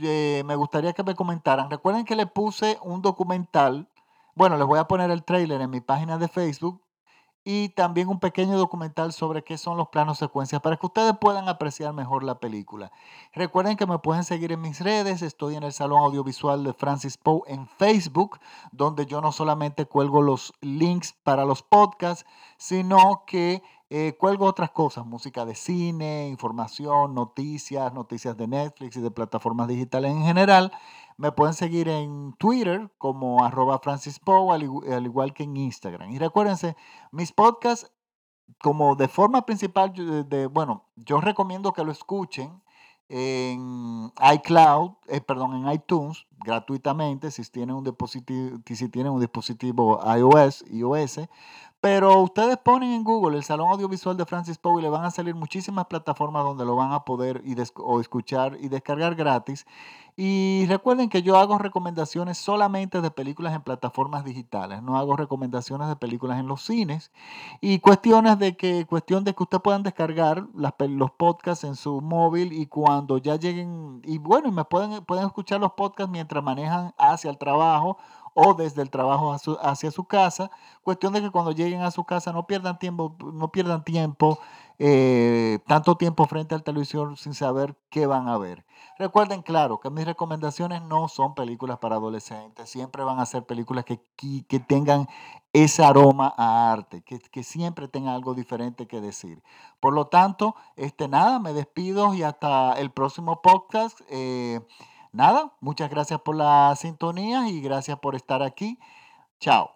me 0.00 0.56
gustaría 0.56 0.94
que 0.94 1.04
me 1.04 1.14
comentaran. 1.14 1.70
Recuerden 1.70 2.06
que 2.06 2.16
le 2.16 2.26
puse 2.26 2.78
un 2.82 3.02
documental 3.02 3.88
bueno, 4.34 4.56
les 4.56 4.66
voy 4.66 4.78
a 4.78 4.88
poner 4.88 5.10
el 5.10 5.24
trailer 5.24 5.60
en 5.60 5.70
mi 5.70 5.80
página 5.80 6.18
de 6.18 6.28
Facebook 6.28 6.82
y 7.44 7.70
también 7.70 8.08
un 8.08 8.20
pequeño 8.20 8.56
documental 8.56 9.12
sobre 9.12 9.42
qué 9.42 9.58
son 9.58 9.76
los 9.76 9.88
planos 9.88 10.18
secuencias 10.18 10.60
para 10.60 10.76
que 10.76 10.86
ustedes 10.86 11.16
puedan 11.20 11.48
apreciar 11.48 11.92
mejor 11.92 12.22
la 12.22 12.38
película. 12.38 12.92
Recuerden 13.32 13.76
que 13.76 13.86
me 13.86 13.98
pueden 13.98 14.24
seguir 14.24 14.52
en 14.52 14.60
mis 14.60 14.80
redes, 14.80 15.22
estoy 15.22 15.56
en 15.56 15.64
el 15.64 15.72
Salón 15.72 16.04
Audiovisual 16.04 16.62
de 16.62 16.72
Francis 16.72 17.16
Poe 17.16 17.42
en 17.48 17.66
Facebook, 17.66 18.38
donde 18.70 19.06
yo 19.06 19.20
no 19.20 19.32
solamente 19.32 19.86
cuelgo 19.86 20.22
los 20.22 20.52
links 20.60 21.14
para 21.24 21.44
los 21.44 21.62
podcasts, 21.62 22.24
sino 22.58 23.24
que 23.26 23.62
eh, 23.94 24.16
cuelgo 24.18 24.46
otras 24.46 24.70
cosas, 24.70 25.04
música 25.04 25.44
de 25.44 25.54
cine, 25.54 26.28
información, 26.28 27.14
noticias, 27.14 27.92
noticias 27.92 28.36
de 28.38 28.48
Netflix 28.48 28.96
y 28.96 29.02
de 29.02 29.10
plataformas 29.10 29.68
digitales 29.68 30.12
en 30.12 30.22
general. 30.22 30.72
Me 31.22 31.30
pueden 31.30 31.54
seguir 31.54 31.88
en 31.88 32.34
Twitter 32.36 32.90
como 32.98 33.44
arroba 33.44 33.78
Francis 33.78 34.20
al, 34.50 35.04
igual 35.04 35.32
que 35.32 35.44
en 35.44 35.56
Instagram. 35.56 36.10
Y 36.10 36.18
recuérdense, 36.18 36.74
mis 37.12 37.30
podcasts, 37.30 37.92
como 38.60 38.96
de 38.96 39.06
forma 39.06 39.46
principal, 39.46 39.92
de, 40.28 40.46
bueno, 40.48 40.88
yo 40.96 41.20
recomiendo 41.20 41.72
que 41.72 41.84
lo 41.84 41.92
escuchen 41.92 42.60
en 43.08 44.12
iCloud, 44.34 44.94
eh, 45.06 45.20
perdón, 45.20 45.64
en 45.64 45.72
iTunes, 45.72 46.26
gratuitamente, 46.44 47.30
si 47.30 47.44
tienen 47.44 47.76
un 47.76 47.84
dispositivo, 47.84 48.58
si 48.66 48.88
tienen 48.88 49.12
un 49.12 49.20
dispositivo 49.20 50.00
iOS, 50.04 50.64
iOS, 50.72 51.20
pero 51.82 52.20
ustedes 52.20 52.58
ponen 52.58 52.92
en 52.92 53.02
Google 53.02 53.38
el 53.38 53.42
Salón 53.42 53.68
Audiovisual 53.68 54.16
de 54.16 54.24
Francis 54.24 54.56
Poe 54.56 54.78
y 54.78 54.82
le 54.82 54.88
van 54.88 55.04
a 55.04 55.10
salir 55.10 55.34
muchísimas 55.34 55.86
plataformas 55.86 56.44
donde 56.44 56.64
lo 56.64 56.76
van 56.76 56.92
a 56.92 57.04
poder 57.04 57.42
y 57.44 57.56
o 57.74 58.00
escuchar 58.00 58.56
y 58.60 58.68
descargar 58.68 59.16
gratis. 59.16 59.66
Y 60.16 60.64
recuerden 60.68 61.08
que 61.08 61.22
yo 61.22 61.38
hago 61.38 61.58
recomendaciones 61.58 62.38
solamente 62.38 63.00
de 63.00 63.10
películas 63.10 63.52
en 63.52 63.62
plataformas 63.62 64.24
digitales, 64.24 64.80
no 64.80 64.96
hago 64.96 65.16
recomendaciones 65.16 65.88
de 65.88 65.96
películas 65.96 66.38
en 66.38 66.46
los 66.46 66.62
cines. 66.62 67.10
Y 67.60 67.80
cuestiones 67.80 68.38
de 68.38 68.56
que, 68.56 68.86
cuestión 68.86 69.24
de 69.24 69.34
que 69.34 69.42
ustedes 69.42 69.62
puedan 69.62 69.82
descargar 69.82 70.46
los 70.54 71.10
podcasts 71.10 71.64
en 71.64 71.74
su 71.74 72.00
móvil 72.00 72.52
y 72.52 72.66
cuando 72.66 73.18
ya 73.18 73.34
lleguen, 73.34 74.02
y 74.04 74.18
bueno, 74.18 74.46
y 74.46 74.52
me 74.52 74.64
pueden, 74.64 75.04
pueden 75.04 75.26
escuchar 75.26 75.58
los 75.58 75.72
podcasts 75.72 76.12
mientras 76.12 76.44
manejan 76.44 76.94
hacia 76.96 77.28
el 77.28 77.38
trabajo 77.38 77.98
o 78.34 78.54
desde 78.54 78.82
el 78.82 78.90
trabajo 78.90 79.32
hacia 79.32 79.90
su 79.90 80.04
casa. 80.04 80.50
Cuestión 80.82 81.12
de 81.12 81.20
que 81.22 81.30
cuando 81.30 81.52
lleguen 81.52 81.82
a 81.82 81.90
su 81.90 82.04
casa 82.04 82.32
no 82.32 82.46
pierdan 82.46 82.78
tiempo, 82.78 83.16
no 83.32 83.50
pierdan 83.52 83.84
tiempo, 83.84 84.38
eh, 84.78 85.58
tanto 85.66 85.96
tiempo 85.96 86.26
frente 86.26 86.54
al 86.54 86.62
televisor 86.62 87.16
sin 87.16 87.34
saber 87.34 87.76
qué 87.90 88.06
van 88.06 88.28
a 88.28 88.38
ver. 88.38 88.64
Recuerden, 88.98 89.42
claro, 89.42 89.80
que 89.80 89.90
mis 89.90 90.04
recomendaciones 90.04 90.82
no 90.82 91.08
son 91.08 91.34
películas 91.34 91.78
para 91.78 91.96
adolescentes, 91.96 92.68
siempre 92.68 93.04
van 93.04 93.20
a 93.20 93.26
ser 93.26 93.44
películas 93.44 93.84
que, 93.84 94.00
que 94.16 94.60
tengan 94.60 95.08
ese 95.52 95.84
aroma 95.84 96.32
a 96.36 96.72
arte, 96.72 97.02
que, 97.02 97.18
que, 97.18 97.42
siempre 97.42 97.86
tengan 97.86 98.14
algo 98.14 98.34
diferente 98.34 98.86
que 98.86 99.00
decir. 99.00 99.42
Por 99.80 99.92
lo 99.92 100.06
tanto, 100.06 100.56
este, 100.76 101.08
nada, 101.08 101.38
me 101.38 101.52
despido 101.52 102.14
y 102.14 102.22
hasta 102.22 102.72
el 102.74 102.90
próximo 102.90 103.42
podcast. 103.42 104.00
Eh, 104.08 104.60
nada, 105.12 105.52
muchas 105.60 105.90
gracias 105.90 106.20
por 106.20 106.36
la 106.36 106.74
sintonía 106.76 107.48
y 107.48 107.60
gracias 107.60 107.98
por 107.98 108.14
estar 108.14 108.42
aquí. 108.42 108.78
Chao. 109.40 109.74